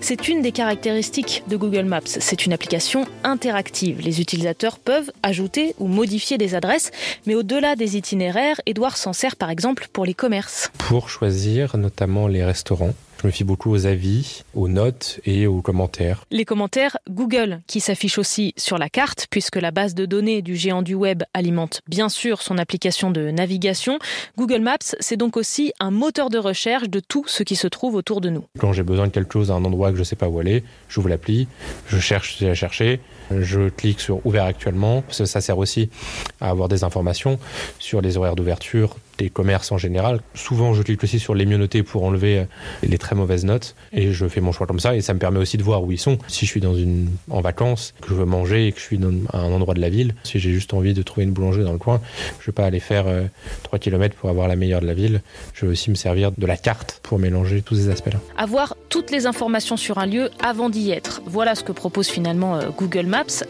C'est 0.00 0.28
une 0.28 0.42
des 0.42 0.50
caractéristiques 0.50 1.44
de 1.48 1.56
Google 1.56 1.84
Maps. 1.84 2.00
C'est 2.04 2.44
une 2.44 2.52
application 2.52 3.06
interactive. 3.22 4.00
Les 4.00 4.20
utilisateurs 4.20 4.78
peuvent 4.78 5.12
ajouter 5.22 5.76
ou 5.78 5.86
modifier 5.86 6.36
des 6.36 6.56
adresses, 6.56 6.90
mais 7.26 7.36
au-delà 7.36 7.76
des 7.76 7.96
itinéraires, 7.96 8.60
Edouard 8.66 8.96
s'en 8.96 9.12
sert 9.12 9.36
par 9.36 9.48
exemple 9.48 9.86
pour 9.92 10.04
les 10.04 10.12
commerces. 10.12 10.72
Pour 10.76 11.08
choisir 11.08 11.76
notamment 11.76 12.26
les 12.26 12.44
restaurants 12.44 12.94
je 13.24 13.28
me 13.28 13.32
fie 13.32 13.44
beaucoup 13.44 13.70
aux 13.70 13.86
avis, 13.86 14.42
aux 14.52 14.68
notes 14.68 15.18
et 15.24 15.46
aux 15.46 15.62
commentaires. 15.62 16.26
Les 16.30 16.44
commentaires 16.44 16.98
Google 17.08 17.62
qui 17.66 17.80
s'affichent 17.80 18.18
aussi 18.18 18.52
sur 18.58 18.76
la 18.76 18.90
carte 18.90 19.28
puisque 19.30 19.56
la 19.56 19.70
base 19.70 19.94
de 19.94 20.04
données 20.04 20.42
du 20.42 20.56
géant 20.56 20.82
du 20.82 20.92
web 20.92 21.22
alimente 21.32 21.80
bien 21.88 22.10
sûr 22.10 22.42
son 22.42 22.58
application 22.58 23.10
de 23.10 23.30
navigation. 23.30 23.98
Google 24.36 24.60
Maps, 24.60 24.76
c'est 25.00 25.16
donc 25.16 25.38
aussi 25.38 25.72
un 25.80 25.90
moteur 25.90 26.28
de 26.28 26.36
recherche 26.36 26.90
de 26.90 27.00
tout 27.00 27.24
ce 27.26 27.42
qui 27.42 27.56
se 27.56 27.66
trouve 27.66 27.94
autour 27.94 28.20
de 28.20 28.28
nous. 28.28 28.44
Quand 28.58 28.74
j'ai 28.74 28.82
besoin 28.82 29.06
de 29.06 29.12
quelque 29.12 29.32
chose 29.32 29.50
à 29.50 29.54
un 29.54 29.64
endroit 29.64 29.88
que 29.88 29.96
je 29.96 30.02
ne 30.02 30.04
sais 30.04 30.16
pas 30.16 30.28
où 30.28 30.38
aller, 30.38 30.62
j'ouvre 30.90 31.08
l'appli, 31.08 31.48
je 31.88 31.98
cherche 31.98 32.42
à 32.42 32.52
chercher, 32.52 33.00
je 33.30 33.70
clique 33.70 34.00
sur 34.00 34.20
ouvert 34.26 34.44
actuellement, 34.44 35.00
parce 35.00 35.16
que 35.16 35.24
ça 35.24 35.40
sert 35.40 35.56
aussi 35.56 35.88
à 36.42 36.50
avoir 36.50 36.68
des 36.68 36.84
informations 36.84 37.38
sur 37.78 38.02
les 38.02 38.18
horaires 38.18 38.36
d'ouverture, 38.36 38.98
des 39.18 39.30
commerces 39.30 39.72
en 39.72 39.78
général. 39.78 40.20
Souvent, 40.34 40.74
je 40.74 40.82
clique 40.82 41.02
aussi 41.04 41.18
sur 41.18 41.34
les 41.34 41.46
mieux 41.46 41.56
notés 41.56 41.82
pour 41.82 42.04
enlever 42.04 42.38
euh, 42.38 42.44
les 42.82 42.98
très 42.98 43.14
mauvaises 43.14 43.44
notes 43.44 43.74
et 43.92 44.12
je 44.12 44.26
fais 44.26 44.40
mon 44.40 44.52
choix 44.52 44.66
comme 44.66 44.80
ça 44.80 44.94
et 44.94 45.00
ça 45.00 45.14
me 45.14 45.18
permet 45.18 45.38
aussi 45.38 45.56
de 45.56 45.62
voir 45.62 45.82
où 45.82 45.92
ils 45.92 45.98
sont. 45.98 46.18
Si 46.28 46.46
je 46.46 46.50
suis 46.50 46.60
dans 46.60 46.74
une 46.74 47.10
en 47.30 47.40
vacances, 47.40 47.94
que 48.00 48.08
je 48.08 48.14
veux 48.14 48.24
manger 48.24 48.68
et 48.68 48.72
que 48.72 48.78
je 48.78 48.84
suis 48.84 48.98
dans 48.98 49.12
un 49.32 49.52
endroit 49.52 49.74
de 49.74 49.80
la 49.80 49.88
ville, 49.88 50.14
si 50.24 50.38
j'ai 50.38 50.52
juste 50.52 50.74
envie 50.74 50.94
de 50.94 51.02
trouver 51.02 51.24
une 51.24 51.32
boulangerie 51.32 51.64
dans 51.64 51.72
le 51.72 51.78
coin, 51.78 52.00
je 52.40 52.46
vais 52.46 52.52
pas 52.52 52.64
aller 52.64 52.80
faire 52.80 53.04
3 53.04 53.76
euh, 53.76 53.78
km 53.78 54.16
pour 54.16 54.30
avoir 54.30 54.48
la 54.48 54.56
meilleure 54.56 54.80
de 54.80 54.86
la 54.86 54.94
ville. 54.94 55.22
Je 55.54 55.66
vais 55.66 55.72
aussi 55.72 55.90
me 55.90 55.94
servir 55.94 56.32
de 56.36 56.46
la 56.46 56.56
carte 56.56 57.00
pour 57.02 57.18
mélanger 57.18 57.62
tous 57.62 57.76
ces 57.76 57.88
aspects-là. 57.88 58.20
Avoir 58.36 58.76
toutes 58.88 59.10
les 59.10 59.26
informations 59.26 59.76
sur 59.76 59.98
un 59.98 60.06
lieu 60.06 60.30
avant 60.42 60.70
d'y 60.70 60.90
être. 60.90 61.22
Voilà 61.26 61.54
ce 61.54 61.64
que 61.64 61.72
propose 61.72 62.08
finalement 62.08 62.56
euh, 62.56 62.70
Google 62.76 63.06
Maps. 63.06 63.44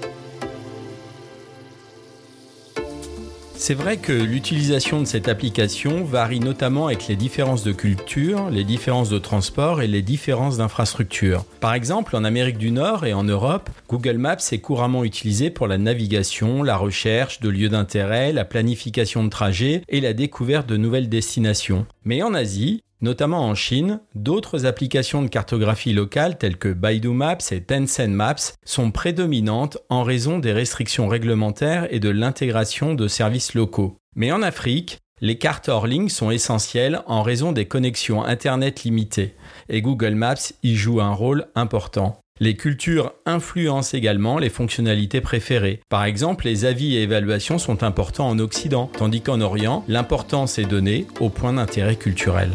C'est 3.57 3.75
vrai 3.75 3.97
que 3.97 4.13
l'utilisation 4.13 5.01
de 5.01 5.07
cette 5.07 5.29
application 5.29 6.05
varie 6.05 6.41
notamment 6.41 6.87
avec 6.87 7.07
les 7.07 7.17
différences 7.17 7.63
de 7.63 7.73
culture, 7.73 8.51
les 8.51 8.65
différences 8.65 9.09
de 9.09 9.19
transport 9.19 9.81
et 9.81 9.87
les 9.87 10.03
différences 10.03 10.59
d'infrastructure. 10.59 11.45
Par 11.61 11.73
exemple, 11.73 12.17
en 12.17 12.25
Amérique 12.25 12.59
du 12.59 12.73
Nord 12.73 13.07
et 13.07 13.15
en 13.15 13.25
Europe, 13.25 13.71
Google 13.89 14.19
Maps 14.19 14.37
est 14.53 14.59
couramment 14.59 15.05
utilisé 15.05 15.51
pour 15.51 15.67
la 15.67 15.79
navigation, 15.79 16.63
la 16.63 16.77
recherche 16.77 17.41
de 17.41 17.49
lieux 17.49 17.69
d'intérêt, 17.69 18.33
la 18.33 18.45
planification 18.45 19.25
de 19.25 19.31
trajets 19.31 19.83
et 19.89 20.01
la 20.01 20.13
découverte 20.13 20.69
de 20.69 20.77
nouvelles 20.77 21.09
destinations. 21.09 21.87
Mais 22.05 22.23
en 22.23 22.35
Asie, 22.35 22.83
Notamment 23.05 23.47
en 23.47 23.55
Chine, 23.55 24.01
d'autres 24.15 24.65
applications 24.65 25.21
de 25.21 25.29
cartographie 25.29 25.93
locale 25.93 26.39
telles 26.39 26.57
que 26.57 26.73
Baidu 26.73 27.11
Maps 27.11 27.37
et 27.51 27.61
Tencent 27.61 28.09
Maps 28.09 28.55
sont 28.65 28.93
prédominantes 28.93 29.77
en 29.91 30.05
raison 30.05 30.39
des 30.39 30.55
restrictions 30.55 31.07
réglementaires 31.07 31.87
et 31.91 32.01
de 32.01 32.09
l'intégration 32.09 32.95
de 32.95 33.07
services 33.07 33.53
locaux. 33.53 33.99
Mais 34.17 34.33
en 34.33 34.41
Afrique, 34.41 35.01
les 35.21 35.37
cartes 35.37 35.69
hors 35.69 35.87
ligne 35.87 36.09
sont 36.09 36.31
essentielles 36.31 37.03
en 37.07 37.23
raison 37.23 37.53
des 37.53 37.67
connexions 37.67 38.25
Internet 38.25 38.85
limitées, 38.85 39.35
et 39.69 39.83
Google 39.83 40.15
Maps 40.15 40.55
y 40.63 40.75
joue 40.75 41.03
un 41.03 41.13
rôle 41.13 41.45
important. 41.55 42.19
Les 42.41 42.57
cultures 42.57 43.13
influencent 43.27 43.95
également 43.95 44.39
les 44.39 44.49
fonctionnalités 44.49 45.21
préférées. 45.21 45.81
Par 45.91 46.05
exemple, 46.05 46.47
les 46.47 46.65
avis 46.65 46.97
et 46.97 47.03
évaluations 47.03 47.59
sont 47.59 47.83
importants 47.83 48.31
en 48.31 48.39
Occident, 48.39 48.91
tandis 48.97 49.21
qu'en 49.21 49.43
Orient, 49.43 49.85
l'importance 49.89 50.59
est 50.59 50.65
donnée 50.65 51.07
au 51.21 51.29
point 51.29 51.53
d'intérêt 51.53 51.97
culturel. 51.97 52.49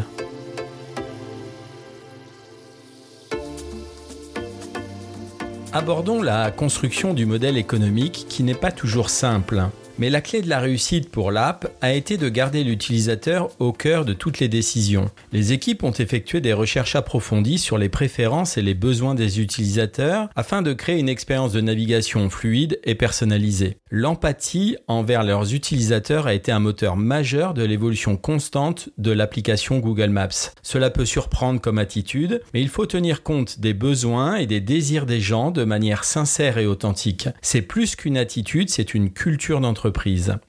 Abordons 5.72 6.20
la 6.20 6.50
construction 6.50 7.14
du 7.14 7.26
modèle 7.26 7.56
économique 7.56 8.26
qui 8.28 8.42
n'est 8.42 8.54
pas 8.54 8.72
toujours 8.72 9.08
simple. 9.08 9.68
Mais 10.00 10.08
la 10.08 10.22
clé 10.22 10.40
de 10.40 10.48
la 10.48 10.60
réussite 10.60 11.10
pour 11.10 11.30
l'app 11.30 11.70
a 11.82 11.92
été 11.92 12.16
de 12.16 12.30
garder 12.30 12.64
l'utilisateur 12.64 13.50
au 13.58 13.70
cœur 13.74 14.06
de 14.06 14.14
toutes 14.14 14.38
les 14.38 14.48
décisions. 14.48 15.10
Les 15.30 15.52
équipes 15.52 15.84
ont 15.84 15.92
effectué 15.92 16.40
des 16.40 16.54
recherches 16.54 16.96
approfondies 16.96 17.58
sur 17.58 17.76
les 17.76 17.90
préférences 17.90 18.56
et 18.56 18.62
les 18.62 18.72
besoins 18.72 19.14
des 19.14 19.42
utilisateurs 19.42 20.30
afin 20.36 20.62
de 20.62 20.72
créer 20.72 20.98
une 20.98 21.10
expérience 21.10 21.52
de 21.52 21.60
navigation 21.60 22.30
fluide 22.30 22.80
et 22.84 22.94
personnalisée. 22.94 23.76
L'empathie 23.90 24.78
envers 24.88 25.22
leurs 25.22 25.52
utilisateurs 25.52 26.26
a 26.26 26.32
été 26.32 26.50
un 26.50 26.60
moteur 26.60 26.96
majeur 26.96 27.52
de 27.52 27.62
l'évolution 27.62 28.16
constante 28.16 28.88
de 28.96 29.12
l'application 29.12 29.80
Google 29.80 30.08
Maps. 30.08 30.54
Cela 30.62 30.88
peut 30.88 31.04
surprendre 31.04 31.60
comme 31.60 31.76
attitude, 31.76 32.40
mais 32.54 32.62
il 32.62 32.70
faut 32.70 32.86
tenir 32.86 33.22
compte 33.22 33.60
des 33.60 33.74
besoins 33.74 34.36
et 34.36 34.46
des 34.46 34.62
désirs 34.62 35.04
des 35.04 35.20
gens 35.20 35.50
de 35.50 35.64
manière 35.64 36.04
sincère 36.04 36.56
et 36.56 36.66
authentique. 36.66 37.28
C'est 37.42 37.60
plus 37.60 37.96
qu'une 37.96 38.16
attitude, 38.16 38.70
c'est 38.70 38.94
une 38.94 39.10
culture 39.10 39.60
d'entreprise 39.60 39.89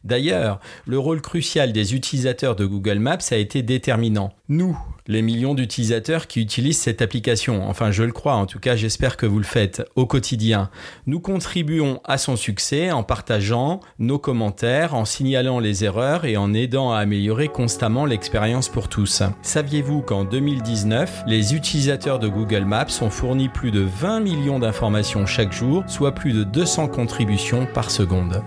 D'ailleurs, 0.03 0.59
le 0.85 0.99
rôle 0.99 1.21
crucial 1.21 1.73
des 1.73 1.95
utilisateurs 1.95 2.55
de 2.55 2.65
Google 2.65 2.99
Maps 2.99 3.17
a 3.31 3.35
été 3.35 3.61
déterminant. 3.61 4.33
Nous, 4.49 4.77
les 5.07 5.21
millions 5.21 5.53
d'utilisateurs 5.53 6.27
qui 6.27 6.41
utilisent 6.41 6.79
cette 6.79 7.01
application, 7.01 7.67
enfin 7.67 7.91
je 7.91 8.03
le 8.03 8.11
crois, 8.11 8.35
en 8.35 8.45
tout 8.45 8.59
cas 8.59 8.75
j'espère 8.75 9.17
que 9.17 9.25
vous 9.25 9.39
le 9.39 9.43
faites 9.43 9.83
au 9.95 10.05
quotidien, 10.05 10.69
nous 11.07 11.19
contribuons 11.19 11.99
à 12.03 12.17
son 12.17 12.35
succès 12.35 12.91
en 12.91 13.03
partageant 13.03 13.79
nos 13.99 14.19
commentaires, 14.19 14.93
en 14.93 15.05
signalant 15.05 15.59
les 15.59 15.83
erreurs 15.83 16.25
et 16.25 16.37
en 16.37 16.53
aidant 16.53 16.91
à 16.91 16.99
améliorer 16.99 17.47
constamment 17.47 18.05
l'expérience 18.05 18.69
pour 18.69 18.89
tous. 18.89 19.23
Saviez-vous 19.41 20.01
qu'en 20.01 20.23
2019, 20.23 21.23
les 21.27 21.55
utilisateurs 21.55 22.19
de 22.19 22.27
Google 22.27 22.65
Maps 22.65 23.01
ont 23.01 23.09
fourni 23.09 23.49
plus 23.49 23.71
de 23.71 23.81
20 23.81 24.19
millions 24.19 24.59
d'informations 24.59 25.25
chaque 25.25 25.53
jour, 25.53 25.83
soit 25.87 26.13
plus 26.13 26.33
de 26.33 26.43
200 26.43 26.87
contributions 26.87 27.67
par 27.73 27.89
seconde? 27.89 28.43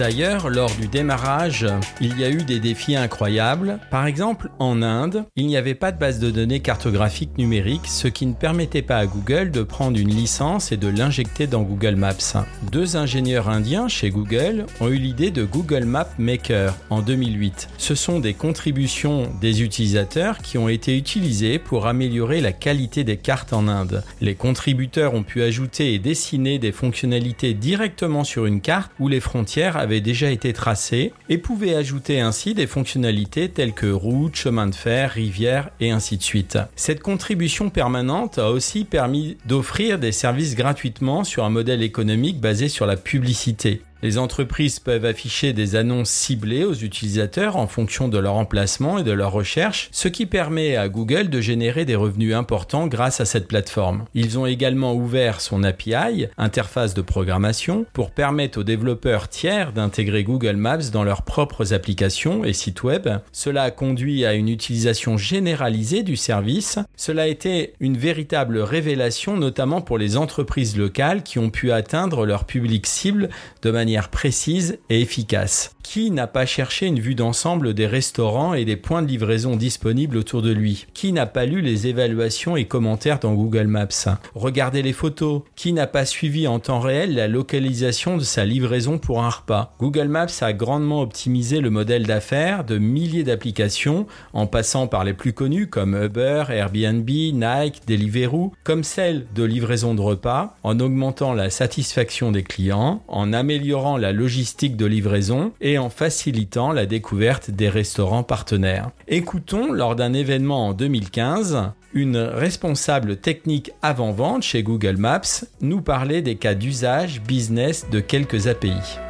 D'ailleurs, 0.00 0.48
lors 0.48 0.74
du 0.76 0.88
démarrage, 0.88 1.66
il 2.00 2.18
y 2.18 2.24
a 2.24 2.30
eu 2.30 2.42
des 2.42 2.58
défis 2.58 2.96
incroyables. 2.96 3.78
Par 3.90 4.06
exemple, 4.06 4.48
en 4.58 4.80
Inde, 4.80 5.26
il 5.36 5.46
n'y 5.46 5.58
avait 5.58 5.74
pas 5.74 5.92
de 5.92 5.98
base 5.98 6.18
de 6.18 6.30
données 6.30 6.60
cartographique 6.60 7.36
numérique, 7.36 7.86
ce 7.86 8.08
qui 8.08 8.24
ne 8.24 8.32
permettait 8.32 8.80
pas 8.80 8.96
à 8.96 9.04
Google 9.04 9.50
de 9.50 9.62
prendre 9.62 9.98
une 9.98 10.08
licence 10.08 10.72
et 10.72 10.78
de 10.78 10.88
l'injecter 10.88 11.46
dans 11.46 11.60
Google 11.60 11.96
Maps. 11.96 12.46
Deux 12.72 12.96
ingénieurs 12.96 13.50
indiens 13.50 13.88
chez 13.88 14.08
Google 14.08 14.64
ont 14.80 14.88
eu 14.88 14.96
l'idée 14.96 15.30
de 15.30 15.44
Google 15.44 15.84
Map 15.84 16.08
Maker 16.16 16.74
en 16.88 17.02
2008. 17.02 17.68
Ce 17.76 17.94
sont 17.94 18.20
des 18.20 18.32
contributions 18.32 19.30
des 19.42 19.60
utilisateurs 19.62 20.38
qui 20.38 20.56
ont 20.56 20.70
été 20.70 20.96
utilisées 20.96 21.58
pour 21.58 21.86
améliorer 21.86 22.40
la 22.40 22.52
qualité 22.52 23.04
des 23.04 23.18
cartes 23.18 23.52
en 23.52 23.68
Inde. 23.68 24.02
Les 24.22 24.34
contributeurs 24.34 25.12
ont 25.12 25.24
pu 25.24 25.42
ajouter 25.42 25.92
et 25.92 25.98
dessiner 25.98 26.58
des 26.58 26.72
fonctionnalités 26.72 27.52
directement 27.52 28.24
sur 28.24 28.46
une 28.46 28.62
carte 28.62 28.92
où 28.98 29.06
les 29.06 29.20
frontières 29.20 29.76
déjà 29.98 30.30
été 30.30 30.52
tracées 30.52 31.12
et 31.28 31.38
pouvaient 31.38 31.74
ajouter 31.74 32.20
ainsi 32.20 32.54
des 32.54 32.68
fonctionnalités 32.68 33.48
telles 33.48 33.72
que 33.72 33.90
routes, 33.90 34.36
chemins 34.36 34.68
de 34.68 34.74
fer, 34.76 35.10
rivières 35.10 35.70
et 35.80 35.90
ainsi 35.90 36.16
de 36.16 36.22
suite. 36.22 36.58
Cette 36.76 37.00
contribution 37.00 37.68
permanente 37.70 38.38
a 38.38 38.50
aussi 38.50 38.84
permis 38.84 39.36
d'offrir 39.46 39.98
des 39.98 40.12
services 40.12 40.54
gratuitement 40.54 41.24
sur 41.24 41.44
un 41.44 41.50
modèle 41.50 41.82
économique 41.82 42.40
basé 42.40 42.68
sur 42.68 42.86
la 42.86 42.96
publicité. 42.96 43.82
Les 44.02 44.16
entreprises 44.16 44.78
peuvent 44.78 45.04
afficher 45.04 45.52
des 45.52 45.76
annonces 45.76 46.08
ciblées 46.08 46.64
aux 46.64 46.72
utilisateurs 46.72 47.56
en 47.56 47.66
fonction 47.66 48.08
de 48.08 48.16
leur 48.16 48.36
emplacement 48.36 48.98
et 48.98 49.02
de 49.02 49.12
leur 49.12 49.30
recherche, 49.30 49.90
ce 49.92 50.08
qui 50.08 50.24
permet 50.24 50.76
à 50.76 50.88
Google 50.88 51.28
de 51.28 51.42
générer 51.42 51.84
des 51.84 51.96
revenus 51.96 52.34
importants 52.34 52.86
grâce 52.86 53.20
à 53.20 53.26
cette 53.26 53.46
plateforme. 53.46 54.06
Ils 54.14 54.38
ont 54.38 54.46
également 54.46 54.94
ouvert 54.94 55.42
son 55.42 55.62
API, 55.64 56.28
interface 56.38 56.94
de 56.94 57.02
programmation, 57.02 57.84
pour 57.92 58.10
permettre 58.10 58.60
aux 58.60 58.64
développeurs 58.64 59.28
tiers 59.28 59.72
d'intégrer 59.74 60.24
Google 60.24 60.56
Maps 60.56 60.90
dans 60.90 61.04
leurs 61.04 61.22
propres 61.22 61.74
applications 61.74 62.42
et 62.42 62.54
sites 62.54 62.82
web. 62.82 63.06
Cela 63.32 63.64
a 63.64 63.70
conduit 63.70 64.24
à 64.24 64.32
une 64.32 64.48
utilisation 64.48 65.18
généralisée 65.18 66.02
du 66.02 66.16
service. 66.16 66.78
Cela 66.96 67.22
a 67.22 67.26
été 67.26 67.74
une 67.80 67.98
véritable 67.98 68.60
révélation, 68.60 69.36
notamment 69.36 69.82
pour 69.82 69.98
les 69.98 70.16
entreprises 70.16 70.78
locales 70.78 71.22
qui 71.22 71.38
ont 71.38 71.50
pu 71.50 71.70
atteindre 71.70 72.24
leur 72.24 72.46
public 72.46 72.86
cible 72.86 73.28
de 73.60 73.70
manière 73.70 73.89
précise 74.10 74.78
et 74.88 75.00
efficace. 75.00 75.74
Qui 75.92 76.12
n'a 76.12 76.28
pas 76.28 76.46
cherché 76.46 76.86
une 76.86 77.00
vue 77.00 77.16
d'ensemble 77.16 77.74
des 77.74 77.88
restaurants 77.88 78.54
et 78.54 78.64
des 78.64 78.76
points 78.76 79.02
de 79.02 79.08
livraison 79.08 79.56
disponibles 79.56 80.18
autour 80.18 80.40
de 80.40 80.52
lui? 80.52 80.86
Qui 80.94 81.12
n'a 81.12 81.26
pas 81.26 81.46
lu 81.46 81.62
les 81.62 81.88
évaluations 81.88 82.56
et 82.56 82.66
commentaires 82.66 83.18
dans 83.18 83.34
Google 83.34 83.66
Maps? 83.66 83.88
Regardez 84.36 84.82
les 84.82 84.92
photos. 84.92 85.42
Qui 85.56 85.72
n'a 85.72 85.88
pas 85.88 86.04
suivi 86.04 86.46
en 86.46 86.60
temps 86.60 86.78
réel 86.78 87.16
la 87.16 87.26
localisation 87.26 88.16
de 88.16 88.22
sa 88.22 88.44
livraison 88.44 88.98
pour 88.98 89.20
un 89.20 89.30
repas? 89.30 89.74
Google 89.80 90.06
Maps 90.06 90.28
a 90.42 90.52
grandement 90.52 91.02
optimisé 91.02 91.58
le 91.58 91.70
modèle 91.70 92.06
d'affaires 92.06 92.62
de 92.62 92.78
milliers 92.78 93.24
d'applications 93.24 94.06
en 94.32 94.46
passant 94.46 94.86
par 94.86 95.02
les 95.02 95.12
plus 95.12 95.32
connues 95.32 95.66
comme 95.66 96.00
Uber, 96.00 96.44
Airbnb, 96.50 97.10
Nike, 97.10 97.82
Deliveroo, 97.88 98.52
comme 98.62 98.84
celle 98.84 99.26
de 99.34 99.42
livraison 99.42 99.96
de 99.96 100.02
repas, 100.02 100.56
en 100.62 100.78
augmentant 100.78 101.32
la 101.32 101.50
satisfaction 101.50 102.30
des 102.30 102.44
clients, 102.44 103.02
en 103.08 103.32
améliorant 103.32 103.96
la 103.96 104.12
logistique 104.12 104.76
de 104.76 104.86
livraison 104.86 105.50
et 105.60 105.79
facilitant 105.88 106.72
la 106.72 106.84
découverte 106.84 107.50
des 107.50 107.68
restaurants 107.68 108.24
partenaires. 108.24 108.90
Écoutons 109.08 109.72
lors 109.72 109.96
d'un 109.96 110.12
événement 110.12 110.68
en 110.68 110.72
2015 110.74 111.72
une 111.92 112.18
responsable 112.18 113.16
technique 113.16 113.72
avant-vente 113.82 114.42
chez 114.42 114.62
Google 114.62 114.96
Maps 114.96 115.44
nous 115.60 115.80
parler 115.80 116.22
des 116.22 116.36
cas 116.36 116.54
d'usage 116.54 117.20
business 117.22 117.86
de 117.90 118.00
quelques 118.00 118.46
API. 118.46 119.09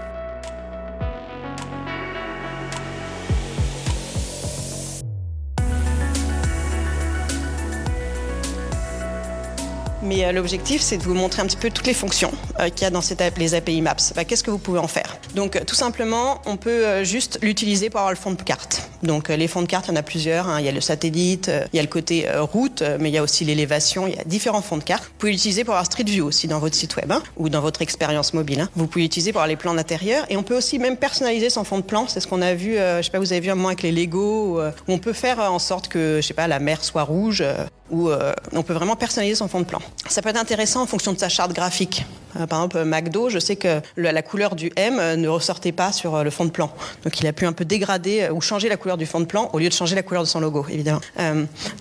Mais 10.03 10.25
euh, 10.25 10.33
l'objectif, 10.33 10.81
c'est 10.81 10.97
de 10.97 11.03
vous 11.03 11.15
montrer 11.15 11.43
un 11.43 11.47
petit 11.47 11.57
peu 11.57 11.71
toutes 11.71 11.87
les 11.87 11.95
fonctions 11.95 12.33
euh, 12.59 12.69
qu'il 12.71 12.83
y 12.83 12.85
a 12.87 12.91
dans 12.91 13.03
cette, 13.03 13.23
les 13.39 13.55
API 13.55 13.83
Maps. 13.83 13.97
Bah, 14.15 14.25
Qu'est-ce 14.25 14.43
que 14.43 14.51
vous 14.51 14.59
pouvez 14.59 14.79
en 14.79 14.89
faire? 14.89 15.19
Donc, 15.35 15.57
euh, 15.57 15.61
tout 15.67 15.75
simplement, 15.75 16.41
on 16.47 16.57
peut 16.57 17.05
juste 17.05 17.39
l'utiliser 17.43 17.91
pour 17.91 18.01
avoir 18.01 18.13
le 18.13 18.17
fond 18.17 18.33
de 18.33 18.43
carte. 18.43 18.89
Donc, 19.03 19.29
les 19.29 19.49
fonds 19.49 19.63
de 19.63 19.67
carte, 19.67 19.87
il 19.87 19.91
y 19.91 19.93
en 19.93 19.97
a 19.97 20.03
plusieurs. 20.03 20.49
Hein. 20.49 20.61
Il 20.61 20.67
y 20.67 20.69
a 20.69 20.73
le 20.73 20.81
satellite, 20.81 21.51
il 21.73 21.77
y 21.77 21.79
a 21.79 21.83
le 21.83 21.89
côté 21.89 22.27
route, 22.39 22.83
mais 22.99 23.11
il 23.11 23.15
y 23.15 23.19
a 23.19 23.23
aussi 23.23 23.45
l'élévation. 23.45 24.07
Il 24.07 24.15
y 24.15 24.19
a 24.19 24.25
différents 24.25 24.63
fonds 24.63 24.77
de 24.77 24.83
carte. 24.83 25.05
Vous 25.05 25.11
pouvez 25.19 25.33
l'utiliser 25.33 25.65
pour 25.65 25.75
avoir 25.75 25.87
Street 25.87 26.05
View 26.05 26.27
aussi 26.27 26.49
dans 26.49 26.59
votre 26.59 26.75
site 26.75 26.97
web 26.97 27.11
hein, 27.13 27.23
ou 27.37 27.49
dans 27.49 27.61
votre 27.61 27.83
expérience 27.83 28.35
mobile. 28.35 28.61
Hein. 28.61 28.69
Vous 28.75 28.87
pouvez 28.87 29.05
l'utiliser 29.05 29.33
pour 29.33 29.41
avoir 29.41 29.49
les 29.49 29.57
plans 29.57 29.75
d'intérieur 29.75 30.27
et 30.29 30.37
on 30.37 30.43
peut 30.43 30.57
aussi 30.57 30.79
même 30.79 30.97
personnaliser 30.97 31.51
son 31.51 31.65
fond 31.65 31.79
de 31.79 31.85
plan. 31.85 32.07
C'est 32.09 32.21
ce 32.21 32.27
qu'on 32.27 32.43
a 32.43 32.55
vu, 32.55 32.75
je 32.75 33.03
sais 33.03 33.11
pas, 33.11 33.19
vous 33.19 33.33
avez 33.33 33.41
vu 33.41 33.51
un 33.51 33.55
moment 33.55 33.69
avec 33.69 33.83
les 33.83 33.93
Lego, 33.93 34.61
où 34.61 34.73
on 34.89 34.99
peut 34.99 35.13
faire 35.13 35.41
en 35.41 35.59
sorte 35.59 35.89
que, 35.89 36.19
je 36.21 36.27
sais 36.27 36.35
pas, 36.35 36.49
la 36.49 36.59
mer 36.59 36.85
soit 36.85 37.03
rouge 37.03 37.43
où 37.91 38.11
on 38.53 38.63
peut 38.63 38.73
vraiment 38.73 38.97
personnaliser 38.97 39.37
son 39.37 39.49
fond 39.49 39.61
de 39.61 39.65
plan. 39.65 39.81
Ça 40.09 40.23
peut 40.23 40.29
être 40.29 40.41
intéressant 40.41 40.83
en 40.83 40.87
fonction 40.87 41.13
de 41.13 41.19
sa 41.19 41.29
charte 41.29 41.53
graphique. 41.53 42.05
Euh, 42.37 42.47
par 42.47 42.61
exemple, 42.61 42.85
McDo, 42.85 43.29
je 43.29 43.39
sais 43.39 43.57
que 43.57 43.81
la 43.97 44.23
couleur 44.23 44.55
du 44.55 44.73
M 44.77 44.99
euh, 44.99 45.17
ne 45.17 45.29
ressortait 45.29 45.73
pas 45.73 45.93
sur 45.93 46.15
euh, 46.15 46.23
le 46.23 46.31
fond 46.31 46.45
de 46.45 46.51
plan. 46.51 46.73
Donc 47.05 47.21
il 47.21 47.27
a 47.27 47.33
pu 47.33 47.47
un 47.47 47.53
peu 47.53 47.65
dégrader 47.65 48.29
ou 48.31 48.41
changer 48.41 48.69
la 48.69 48.77
couleur 48.77 48.97
du 48.97 49.07
fond 49.07 49.21
de 49.21 49.25
plan 49.25 49.51
au 49.53 49.59
lieu 49.59 49.69
de 49.69 49.75
changer 49.75 49.95
la 49.95 50.03
couleur 50.03 50.23
de 50.23 50.29
son 50.29 50.41
logo, 50.41 50.65
évidemment. 50.71 51.01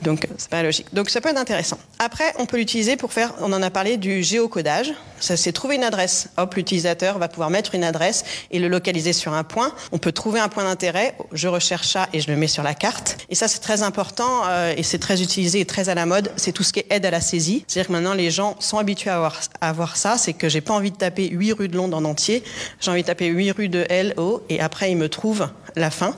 donc 0.01 0.27
c'est 0.37 0.49
pas 0.49 0.63
logique. 0.63 0.87
Donc 0.93 1.09
ça 1.09 1.21
peut 1.21 1.29
être 1.29 1.37
intéressant. 1.37 1.77
Après, 1.99 2.33
on 2.37 2.45
peut 2.45 2.57
l'utiliser 2.57 2.97
pour 2.97 3.13
faire, 3.13 3.33
on 3.41 3.51
en 3.53 3.61
a 3.61 3.69
parlé 3.69 3.97
du 3.97 4.23
géocodage. 4.23 4.93
Ça 5.19 5.35
c'est 5.35 5.51
trouver 5.51 5.75
une 5.75 5.83
adresse. 5.83 6.29
Hop, 6.37 6.53
l'utilisateur 6.55 7.17
va 7.17 7.27
pouvoir 7.27 7.49
mettre 7.49 7.75
une 7.75 7.83
adresse 7.83 8.23
et 8.51 8.59
le 8.59 8.67
localiser 8.67 9.13
sur 9.13 9.33
un 9.33 9.43
point. 9.43 9.73
On 9.91 9.97
peut 9.97 10.11
trouver 10.11 10.39
un 10.39 10.47
point 10.47 10.63
d'intérêt. 10.63 11.15
Je 11.33 11.47
recherche 11.47 11.87
ça 11.87 12.07
et 12.13 12.19
je 12.19 12.29
le 12.31 12.37
mets 12.37 12.47
sur 12.47 12.63
la 12.63 12.73
carte. 12.73 13.17
Et 13.29 13.35
ça 13.35 13.47
c'est 13.47 13.59
très 13.59 13.83
important 13.83 14.43
et 14.75 14.83
c'est 14.83 14.99
très 14.99 15.21
utilisé 15.21 15.59
et 15.59 15.65
très 15.65 15.89
à 15.89 15.95
la 15.95 16.05
mode. 16.05 16.31
C'est 16.37 16.51
tout 16.51 16.63
ce 16.63 16.73
qui 16.73 16.79
est 16.79 16.87
aide 16.89 17.05
à 17.05 17.11
la 17.11 17.21
saisie. 17.21 17.65
C'est-à-dire 17.67 17.87
que 17.87 17.93
maintenant 17.93 18.13
les 18.13 18.31
gens 18.31 18.55
sont 18.59 18.77
habitués 18.77 19.09
à 19.09 19.17
avoir, 19.17 19.39
à 19.61 19.69
avoir 19.69 19.97
ça. 19.97 20.17
Que 20.39 20.49
j'ai 20.49 20.61
pas 20.61 20.73
envie 20.73 20.89
de 20.89 20.97
taper 20.97 21.29
8 21.29 21.53
rues 21.53 21.67
de 21.67 21.75
Londres 21.77 21.95
en 21.95 22.05
entier. 22.05 22.43
J'ai 22.79 22.89
envie 22.89 23.03
de 23.03 23.07
taper 23.07 23.27
8 23.27 23.51
rues 23.51 23.69
de 23.69 23.85
L, 23.89 24.15
et 24.49 24.59
après, 24.59 24.91
il 24.91 24.97
me 24.97 25.09
trouve 25.09 25.47
la 25.75 25.89
fin. 25.89 26.15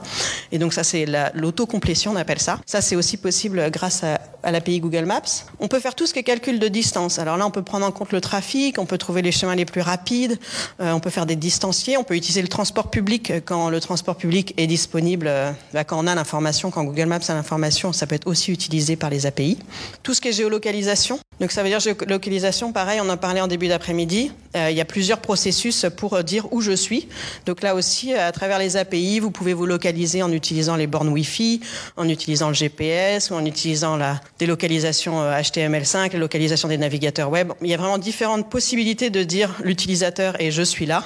Et 0.50 0.58
donc, 0.58 0.72
ça, 0.72 0.84
c'est 0.84 1.06
l'autocomplétion, 1.34 2.12
on 2.12 2.16
appelle 2.16 2.40
ça. 2.40 2.58
Ça, 2.66 2.80
c'est 2.80 2.96
aussi 2.96 3.16
possible 3.16 3.70
grâce 3.70 4.04
à, 4.04 4.20
à 4.42 4.50
l'API 4.50 4.80
Google 4.80 5.04
Maps. 5.04 5.46
On 5.60 5.68
peut 5.68 5.80
faire 5.80 5.94
tout 5.94 6.06
ce 6.06 6.12
qui 6.12 6.18
est 6.18 6.24
calcul 6.24 6.58
de 6.58 6.68
distance. 6.68 7.18
Alors 7.18 7.36
là, 7.36 7.46
on 7.46 7.50
peut 7.50 7.62
prendre 7.62 7.86
en 7.86 7.92
compte 7.92 8.12
le 8.12 8.20
trafic, 8.20 8.78
on 8.78 8.86
peut 8.86 8.98
trouver 8.98 9.22
les 9.22 9.32
chemins 9.32 9.54
les 9.54 9.64
plus 9.64 9.80
rapides, 9.80 10.38
euh, 10.80 10.92
on 10.92 11.00
peut 11.00 11.10
faire 11.10 11.26
des 11.26 11.36
distanciers, 11.36 11.96
on 11.96 12.04
peut 12.04 12.16
utiliser 12.16 12.42
le 12.42 12.48
transport 12.48 12.90
public 12.90 13.32
quand 13.44 13.70
le 13.70 13.80
transport 13.80 14.16
public 14.16 14.54
est 14.56 14.66
disponible, 14.66 15.26
euh, 15.28 15.52
bah, 15.72 15.84
quand 15.84 16.02
on 16.02 16.06
a 16.06 16.14
l'information, 16.14 16.70
quand 16.70 16.84
Google 16.84 17.06
Maps 17.06 17.20
a 17.28 17.34
l'information, 17.34 17.92
ça 17.92 18.06
peut 18.06 18.14
être 18.14 18.26
aussi 18.26 18.52
utilisé 18.52 18.96
par 18.96 19.10
les 19.10 19.26
API. 19.26 19.58
Tout 20.02 20.14
ce 20.14 20.20
qui 20.20 20.28
est 20.28 20.32
géolocalisation. 20.32 21.18
Donc 21.40 21.50
ça 21.50 21.62
veut 21.62 21.68
dire 21.68 21.80
géolocalisation, 21.80 22.72
pareil, 22.72 23.00
on 23.02 23.08
en 23.08 23.16
parlait 23.16 23.40
en 23.40 23.48
début 23.48 23.68
d'après-midi. 23.68 24.32
Euh, 24.54 24.70
il 24.70 24.76
y 24.76 24.80
a 24.80 24.84
plusieurs 24.84 25.18
processus 25.18 25.86
pour 25.96 26.22
dire 26.22 26.52
où 26.52 26.60
je 26.60 26.72
suis. 26.72 27.08
Donc 27.46 27.62
là 27.62 27.74
aussi, 27.74 28.14
à 28.14 28.30
travers 28.32 28.58
les 28.58 28.76
API, 28.76 29.18
vous 29.18 29.30
pouvez 29.30 29.41
vous 29.50 29.66
localiser 29.66 30.22
en 30.22 30.30
utilisant 30.30 30.76
les 30.76 30.86
bornes 30.86 31.08
Wi-Fi, 31.08 31.60
en 31.96 32.08
utilisant 32.08 32.48
le 32.48 32.54
GPS 32.54 33.30
ou 33.30 33.34
en 33.34 33.44
utilisant 33.44 33.96
la 33.96 34.20
des 34.38 34.46
localisations 34.46 35.22
HTML5, 35.30 36.12
la 36.12 36.18
localisation 36.18 36.68
des 36.68 36.78
navigateurs 36.78 37.30
web? 37.30 37.52
Il 37.60 37.68
y 37.68 37.74
a 37.74 37.76
vraiment 37.76 37.98
différentes 37.98 38.48
possibilités 38.48 39.10
de 39.10 39.24
dire 39.24 39.50
l'utilisateur 39.64 40.40
et 40.40 40.52
je 40.52 40.62
suis 40.62 40.86
là. 40.86 41.02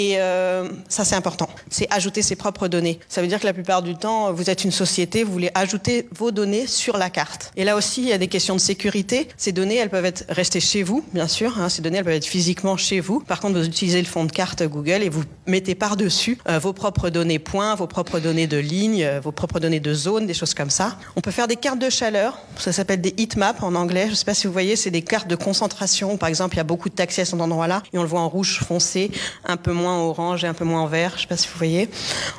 Et 0.00 0.18
euh, 0.18 0.66
ça, 0.88 1.04
c'est 1.04 1.14
important. 1.14 1.50
C'est 1.68 1.86
ajouter 1.92 2.22
ses 2.22 2.34
propres 2.34 2.68
données. 2.68 2.98
Ça 3.10 3.20
veut 3.20 3.28
dire 3.28 3.38
que 3.38 3.44
la 3.44 3.52
plupart 3.52 3.82
du 3.82 3.96
temps, 3.96 4.32
vous 4.32 4.48
êtes 4.48 4.64
une 4.64 4.70
société, 4.70 5.24
vous 5.24 5.32
voulez 5.32 5.50
ajouter 5.54 6.08
vos 6.16 6.30
données 6.30 6.66
sur 6.66 6.96
la 6.96 7.10
carte. 7.10 7.52
Et 7.54 7.64
là 7.64 7.76
aussi, 7.76 8.00
il 8.00 8.08
y 8.08 8.14
a 8.14 8.16
des 8.16 8.26
questions 8.26 8.54
de 8.54 8.60
sécurité. 8.60 9.28
Ces 9.36 9.52
données, 9.52 9.76
elles 9.76 9.90
peuvent 9.90 10.06
être 10.06 10.24
restées 10.30 10.60
chez 10.60 10.82
vous, 10.82 11.04
bien 11.12 11.28
sûr. 11.28 11.60
Hein. 11.60 11.68
Ces 11.68 11.82
données, 11.82 11.98
elles 11.98 12.04
peuvent 12.04 12.14
être 12.14 12.24
physiquement 12.24 12.78
chez 12.78 12.98
vous. 12.98 13.20
Par 13.20 13.40
contre, 13.40 13.58
vous 13.58 13.66
utilisez 13.66 14.00
le 14.00 14.06
fond 14.06 14.24
de 14.24 14.32
carte 14.32 14.62
Google 14.62 15.02
et 15.02 15.10
vous 15.10 15.22
mettez 15.46 15.74
par-dessus 15.74 16.38
euh, 16.48 16.58
vos 16.58 16.72
propres 16.72 17.10
données 17.10 17.38
points, 17.38 17.74
vos 17.74 17.86
propres 17.86 18.20
données 18.20 18.46
de 18.46 18.56
ligne, 18.56 19.04
euh, 19.04 19.20
vos 19.20 19.32
propres 19.32 19.60
données 19.60 19.80
de 19.80 19.92
zone, 19.92 20.26
des 20.26 20.32
choses 20.32 20.54
comme 20.54 20.70
ça. 20.70 20.96
On 21.14 21.20
peut 21.20 21.30
faire 21.30 21.46
des 21.46 21.56
cartes 21.56 21.78
de 21.78 21.90
chaleur. 21.90 22.38
Ça 22.56 22.72
s'appelle 22.72 23.02
des 23.02 23.14
heat 23.18 23.36
maps 23.36 23.54
en 23.60 23.74
anglais. 23.74 24.06
Je 24.06 24.12
ne 24.12 24.14
sais 24.14 24.24
pas 24.24 24.32
si 24.32 24.46
vous 24.46 24.52
voyez, 24.54 24.76
c'est 24.76 24.90
des 24.90 25.02
cartes 25.02 25.28
de 25.28 25.36
concentration. 25.36 26.16
Par 26.16 26.30
exemple, 26.30 26.54
il 26.54 26.58
y 26.58 26.60
a 26.60 26.64
beaucoup 26.64 26.88
de 26.88 26.94
taxis 26.94 27.20
à 27.20 27.26
cet 27.26 27.38
endroit-là 27.38 27.82
et 27.92 27.98
on 27.98 28.02
le 28.02 28.08
voit 28.08 28.20
en 28.20 28.30
rouge 28.30 28.60
foncé, 28.66 29.10
un 29.44 29.58
peu 29.58 29.72
moins 29.72 29.89
orange 29.98 30.44
et 30.44 30.46
un 30.46 30.54
peu 30.54 30.64
moins 30.64 30.86
vert. 30.86 31.12
Je 31.12 31.16
ne 31.16 31.20
sais 31.20 31.26
pas 31.26 31.36
si 31.36 31.48
vous 31.48 31.56
voyez. 31.56 31.88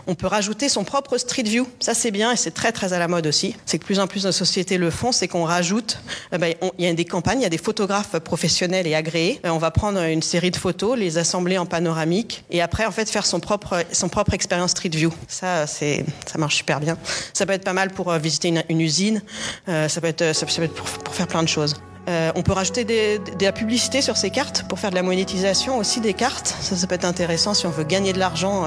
On 0.08 0.16
peut 0.16 0.28
rajouter 0.28 0.70
son 0.70 0.84
propre 0.84 1.18
Street 1.18 1.44
View. 1.44 1.68
Ça, 1.80 1.94
c'est 1.94 2.12
bien 2.12 2.32
et 2.32 2.36
c'est 2.36 2.52
très, 2.52 2.72
très 2.72 2.94
à 2.94 3.00
la 3.00 3.08
mode 3.08 3.28
aussi. 3.28 3.56
C'est 3.66 3.80
que 3.80 3.86
plus 3.86 4.00
en 4.00 4.08
plus 4.08 4.24
de 4.24 4.32
sociétés 4.32 4.78
le 4.78 4.90
font, 4.90 5.12
c'est 5.12 5.28
qu'on 5.28 5.44
rajoute. 5.44 6.00
Eh 6.32 6.38
ben, 6.38 6.54
il 6.78 6.86
y 6.86 6.88
a 6.88 6.94
des 6.94 7.06
campagnes, 7.06 7.40
il 7.40 7.44
y 7.44 7.48
a 7.48 7.50
des 7.50 7.58
photographes 7.58 8.18
professionnels 8.20 8.88
et 8.88 8.96
agréés. 8.96 9.40
On 9.44 9.58
va 9.58 9.72
prendre 9.72 10.02
une 10.02 10.22
série 10.22 10.52
de 10.52 10.58
photos, 10.58 10.98
les 10.98 11.18
assembler 11.18 11.58
en 11.58 11.66
panoramique 11.66 12.44
et 12.50 12.62
après, 12.62 12.86
en 12.86 12.92
fait, 12.92 13.10
faire 13.10 13.26
son 13.26 13.40
propre, 13.40 13.84
son 13.92 14.10
propre 14.10 14.34
expérience 14.34 14.72
Street 14.72 14.90
View. 14.90 15.14
Ça, 15.28 15.68
c'est, 15.68 16.06
ça 16.26 16.38
marche 16.38 16.56
super 16.56 16.80
bien. 16.80 16.98
Ça 17.34 17.46
peut 17.46 17.54
être 17.54 17.64
pas 17.64 17.74
mal 17.74 17.92
pour 17.92 18.12
visiter 18.14 18.54
une, 18.70 18.82
usine. 18.82 19.22
Euh, 19.68 19.88
ça 19.88 20.02
peut 20.02 20.08
être, 20.08 20.34
ça 20.34 20.46
peut 20.46 20.64
être 20.64 20.74
pour 20.74 21.14
faire 21.14 21.28
plein 21.28 21.44
de 21.44 21.50
choses. 21.50 21.76
Euh, 22.12 22.32
on 22.36 22.44
peut 22.44 22.52
rajouter 22.52 22.84
de 22.84 23.44
la 23.44 23.52
publicité 23.52 24.02
sur 24.02 24.18
ces 24.18 24.30
cartes 24.30 24.64
pour 24.68 24.80
faire 24.80 24.90
de 24.90 24.96
la 24.96 25.04
monétisation 25.04 25.78
aussi 25.78 26.02
des 26.02 26.14
cartes. 26.14 26.56
Ça, 26.62 26.76
ça 26.76 26.86
peut 26.88 26.96
être 26.96 27.06
intéressant 27.06 27.54
si 27.54 27.66
on 27.66 27.72
veut 27.72 27.84
gagner 27.84 28.14
de 28.14 28.20
l'argent 28.20 28.66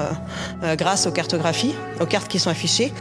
grâce 0.77 1.07
aux 1.07 1.11
cartographies, 1.11 1.75
aux 1.99 2.05
cartes 2.05 2.27
qui 2.27 2.39
sont 2.39 2.49
affichées. 2.49 2.91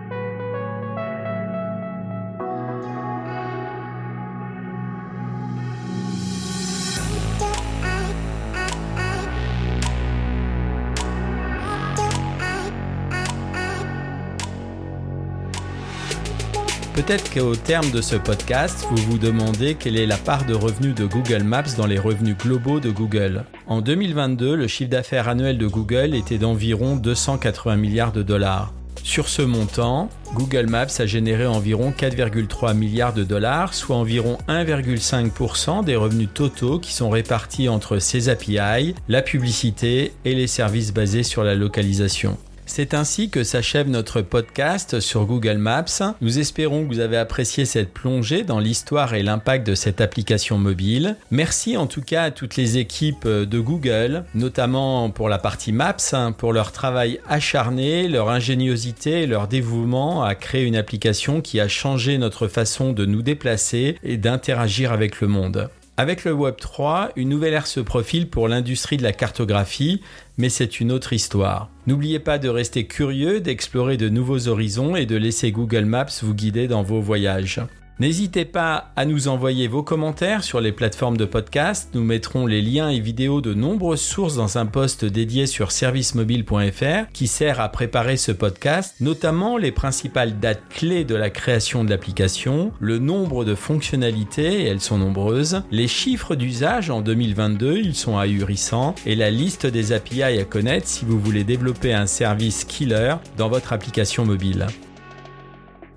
Peut-être 17.06 17.34
qu'au 17.34 17.54
terme 17.54 17.90
de 17.90 18.00
ce 18.00 18.16
podcast, 18.16 18.86
vous 18.90 18.96
vous 19.10 19.18
demandez 19.18 19.74
quelle 19.74 19.98
est 19.98 20.06
la 20.06 20.16
part 20.16 20.46
de 20.46 20.54
revenus 20.54 20.94
de 20.94 21.04
Google 21.04 21.42
Maps 21.42 21.76
dans 21.76 21.84
les 21.84 21.98
revenus 21.98 22.34
globaux 22.34 22.80
de 22.80 22.88
Google. 22.88 23.44
En 23.66 23.82
2022, 23.82 24.56
le 24.56 24.66
chiffre 24.68 24.88
d'affaires 24.88 25.28
annuel 25.28 25.58
de 25.58 25.66
Google 25.66 26.14
était 26.14 26.38
d'environ 26.38 26.96
280 26.96 27.76
milliards 27.76 28.12
de 28.12 28.22
dollars. 28.22 28.72
Sur 29.02 29.28
ce 29.28 29.42
montant, 29.42 30.08
Google 30.32 30.66
Maps 30.66 30.98
a 30.98 31.04
généré 31.04 31.44
environ 31.44 31.90
4,3 31.90 32.74
milliards 32.74 33.12
de 33.12 33.22
dollars, 33.22 33.74
soit 33.74 33.96
environ 33.96 34.38
1,5% 34.48 35.84
des 35.84 35.96
revenus 35.96 36.30
totaux 36.32 36.78
qui 36.78 36.94
sont 36.94 37.10
répartis 37.10 37.68
entre 37.68 37.98
ses 37.98 38.30
API, 38.30 38.94
la 39.08 39.20
publicité 39.20 40.14
et 40.24 40.34
les 40.34 40.46
services 40.46 40.94
basés 40.94 41.22
sur 41.22 41.44
la 41.44 41.54
localisation. 41.54 42.38
C'est 42.66 42.94
ainsi 42.94 43.28
que 43.28 43.44
s'achève 43.44 43.88
notre 43.88 44.22
podcast 44.22 44.98
sur 44.98 45.26
Google 45.26 45.58
Maps. 45.58 46.14
Nous 46.22 46.38
espérons 46.38 46.82
que 46.82 46.88
vous 46.88 47.00
avez 47.00 47.18
apprécié 47.18 47.66
cette 47.66 47.92
plongée 47.92 48.42
dans 48.42 48.58
l'histoire 48.58 49.14
et 49.14 49.22
l'impact 49.22 49.66
de 49.66 49.74
cette 49.74 50.00
application 50.00 50.58
mobile. 50.58 51.16
Merci 51.30 51.76
en 51.76 51.86
tout 51.86 52.00
cas 52.00 52.22
à 52.22 52.30
toutes 52.30 52.56
les 52.56 52.78
équipes 52.78 53.28
de 53.28 53.60
Google, 53.60 54.24
notamment 54.34 55.10
pour 55.10 55.28
la 55.28 55.38
partie 55.38 55.72
Maps, 55.72 55.96
hein, 56.12 56.32
pour 56.32 56.52
leur 56.52 56.72
travail 56.72 57.20
acharné, 57.28 58.08
leur 58.08 58.30
ingéniosité 58.30 59.22
et 59.22 59.26
leur 59.26 59.46
dévouement 59.46 60.24
à 60.24 60.34
créer 60.34 60.64
une 60.64 60.76
application 60.76 61.42
qui 61.42 61.60
a 61.60 61.68
changé 61.68 62.16
notre 62.18 62.48
façon 62.48 62.92
de 62.92 63.04
nous 63.04 63.22
déplacer 63.22 63.98
et 64.02 64.16
d'interagir 64.16 64.90
avec 64.90 65.20
le 65.20 65.28
monde. 65.28 65.68
Avec 65.96 66.24
le 66.24 66.32
Web 66.32 66.56
3, 66.56 67.10
une 67.14 67.28
nouvelle 67.28 67.54
ère 67.54 67.68
se 67.68 67.78
profile 67.78 68.28
pour 68.28 68.48
l'industrie 68.48 68.96
de 68.96 69.04
la 69.04 69.12
cartographie, 69.12 70.00
mais 70.38 70.48
c'est 70.48 70.80
une 70.80 70.90
autre 70.90 71.12
histoire. 71.12 71.70
N'oubliez 71.86 72.18
pas 72.18 72.38
de 72.38 72.48
rester 72.48 72.88
curieux, 72.88 73.40
d'explorer 73.40 73.96
de 73.96 74.08
nouveaux 74.08 74.48
horizons 74.48 74.96
et 74.96 75.06
de 75.06 75.14
laisser 75.14 75.52
Google 75.52 75.84
Maps 75.84 76.06
vous 76.22 76.34
guider 76.34 76.66
dans 76.66 76.82
vos 76.82 77.00
voyages. 77.00 77.60
N'hésitez 78.00 78.44
pas 78.44 78.90
à 78.96 79.04
nous 79.04 79.28
envoyer 79.28 79.68
vos 79.68 79.84
commentaires 79.84 80.42
sur 80.42 80.60
les 80.60 80.72
plateformes 80.72 81.16
de 81.16 81.26
podcast. 81.26 81.90
Nous 81.94 82.02
mettrons 82.02 82.44
les 82.44 82.60
liens 82.60 82.90
et 82.90 82.98
vidéos 82.98 83.40
de 83.40 83.54
nombreuses 83.54 84.00
sources 84.00 84.34
dans 84.34 84.58
un 84.58 84.66
post 84.66 85.04
dédié 85.04 85.46
sur 85.46 85.70
servicemobile.fr 85.70 87.12
qui 87.12 87.28
sert 87.28 87.60
à 87.60 87.68
préparer 87.68 88.16
ce 88.16 88.32
podcast, 88.32 88.96
notamment 89.00 89.56
les 89.58 89.70
principales 89.70 90.40
dates 90.40 90.62
clés 90.70 91.04
de 91.04 91.14
la 91.14 91.30
création 91.30 91.84
de 91.84 91.90
l'application, 91.90 92.72
le 92.80 92.98
nombre 92.98 93.44
de 93.44 93.54
fonctionnalités, 93.54 94.64
elles 94.64 94.80
sont 94.80 94.98
nombreuses, 94.98 95.62
les 95.70 95.86
chiffres 95.86 96.34
d'usage 96.34 96.90
en 96.90 97.00
2022, 97.00 97.78
ils 97.78 97.94
sont 97.94 98.18
ahurissants, 98.18 98.96
et 99.06 99.14
la 99.14 99.30
liste 99.30 99.66
des 99.66 99.92
API 99.92 100.22
à 100.24 100.44
connaître 100.44 100.88
si 100.88 101.04
vous 101.04 101.20
voulez 101.20 101.44
développer 101.44 101.94
un 101.94 102.06
service 102.06 102.64
killer 102.64 103.14
dans 103.36 103.48
votre 103.48 103.72
application 103.72 104.24
mobile. 104.24 104.66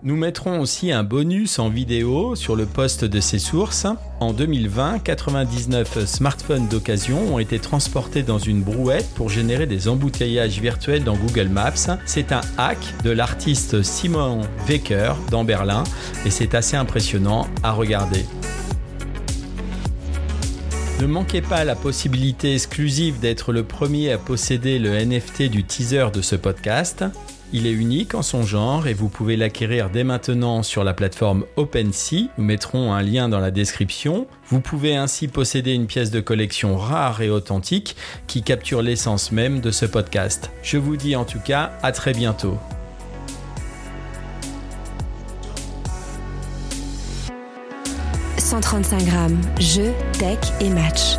Nous 0.04 0.16
mettrons 0.16 0.60
aussi 0.60 0.92
un 0.92 1.04
bonus 1.04 1.58
en 1.58 1.70
vidéo 1.70 2.36
sur 2.36 2.56
le 2.56 2.68
poste 2.68 3.04
de 3.04 3.20
ces 3.20 3.40
sources. 3.40 3.88
En 4.20 4.32
2020, 4.32 5.00
99 5.00 6.06
smartphones 6.06 6.68
d'occasion 6.68 7.34
ont 7.34 7.40
été 7.40 7.58
transportés 7.58 8.22
dans 8.22 8.38
une 8.38 8.62
brouette 8.62 9.10
pour 9.16 9.30
générer 9.30 9.66
des 9.66 9.88
embouteillages 9.88 10.62
virtuels 10.62 11.04
dans 11.04 11.16
Google 11.16 11.48
Maps. 11.48 11.98
C'est 12.06 12.32
un 12.32 12.42
hack 12.60 12.78
de 13.04 13.10
l'artiste 13.10 13.82
Simon 13.82 14.42
Wecker 14.70 15.14
dans 15.32 15.44
Berlin 15.44 15.84
et 16.28 16.30
c'est 16.30 16.54
assez 16.54 16.78
impressionnant 16.78 17.48
à 17.64 17.72
regarder. 17.72 18.24
Ne 21.02 21.08
manquez 21.08 21.42
pas 21.42 21.64
la 21.64 21.76
possibilité 21.76 22.54
exclusive 22.54 23.20
d'être 23.20 23.52
le 23.52 23.64
premier 23.64 24.12
à 24.12 24.20
posséder 24.20 24.78
le 24.78 24.92
NFT 24.92 25.50
du 25.50 25.64
teaser 25.64 26.08
de 26.14 26.22
ce 26.22 26.36
podcast. 26.36 27.04
Il 27.54 27.66
est 27.66 27.72
unique 27.72 28.14
en 28.14 28.24
son 28.24 28.44
genre 28.44 28.88
et 28.88 28.94
vous 28.94 29.08
pouvez 29.08 29.38
l'acquérir 29.38 29.90
dès 29.90 30.04
maintenant 30.04 30.64
sur 30.64 30.84
la 30.84 30.94
plateforme 30.94 31.46
OpenSea. 31.56 32.28
Nous 32.38 32.44
mettrons 32.44 32.92
un 32.92 33.02
lien 33.02 33.30
dans 33.30 33.40
la 33.40 33.52
description. 33.52 34.28
Vous 34.50 34.60
pouvez 34.60 34.98
ainsi 34.98 35.30
posséder 35.30 35.72
une 35.74 35.88
pièce 35.88 36.12
de 36.12 36.20
collection 36.20 36.76
rare 36.76 37.22
et 37.22 37.30
authentique 37.30 37.96
qui 38.28 38.44
capture 38.44 38.82
l'essence 38.82 39.32
même 39.32 39.62
de 39.62 39.72
ce 39.72 39.86
podcast. 39.86 40.52
Je 40.62 40.78
vous 40.78 40.98
dis 40.98 41.16
en 41.16 41.24
tout 41.24 41.40
cas 41.40 41.72
à 41.84 41.94
très 41.94 42.12
bientôt. 42.14 42.58
«135 48.38 49.04
grammes, 49.06 49.42
jeux, 49.60 49.94
tech 50.20 50.40
et 50.62 50.70
match. 50.70 51.18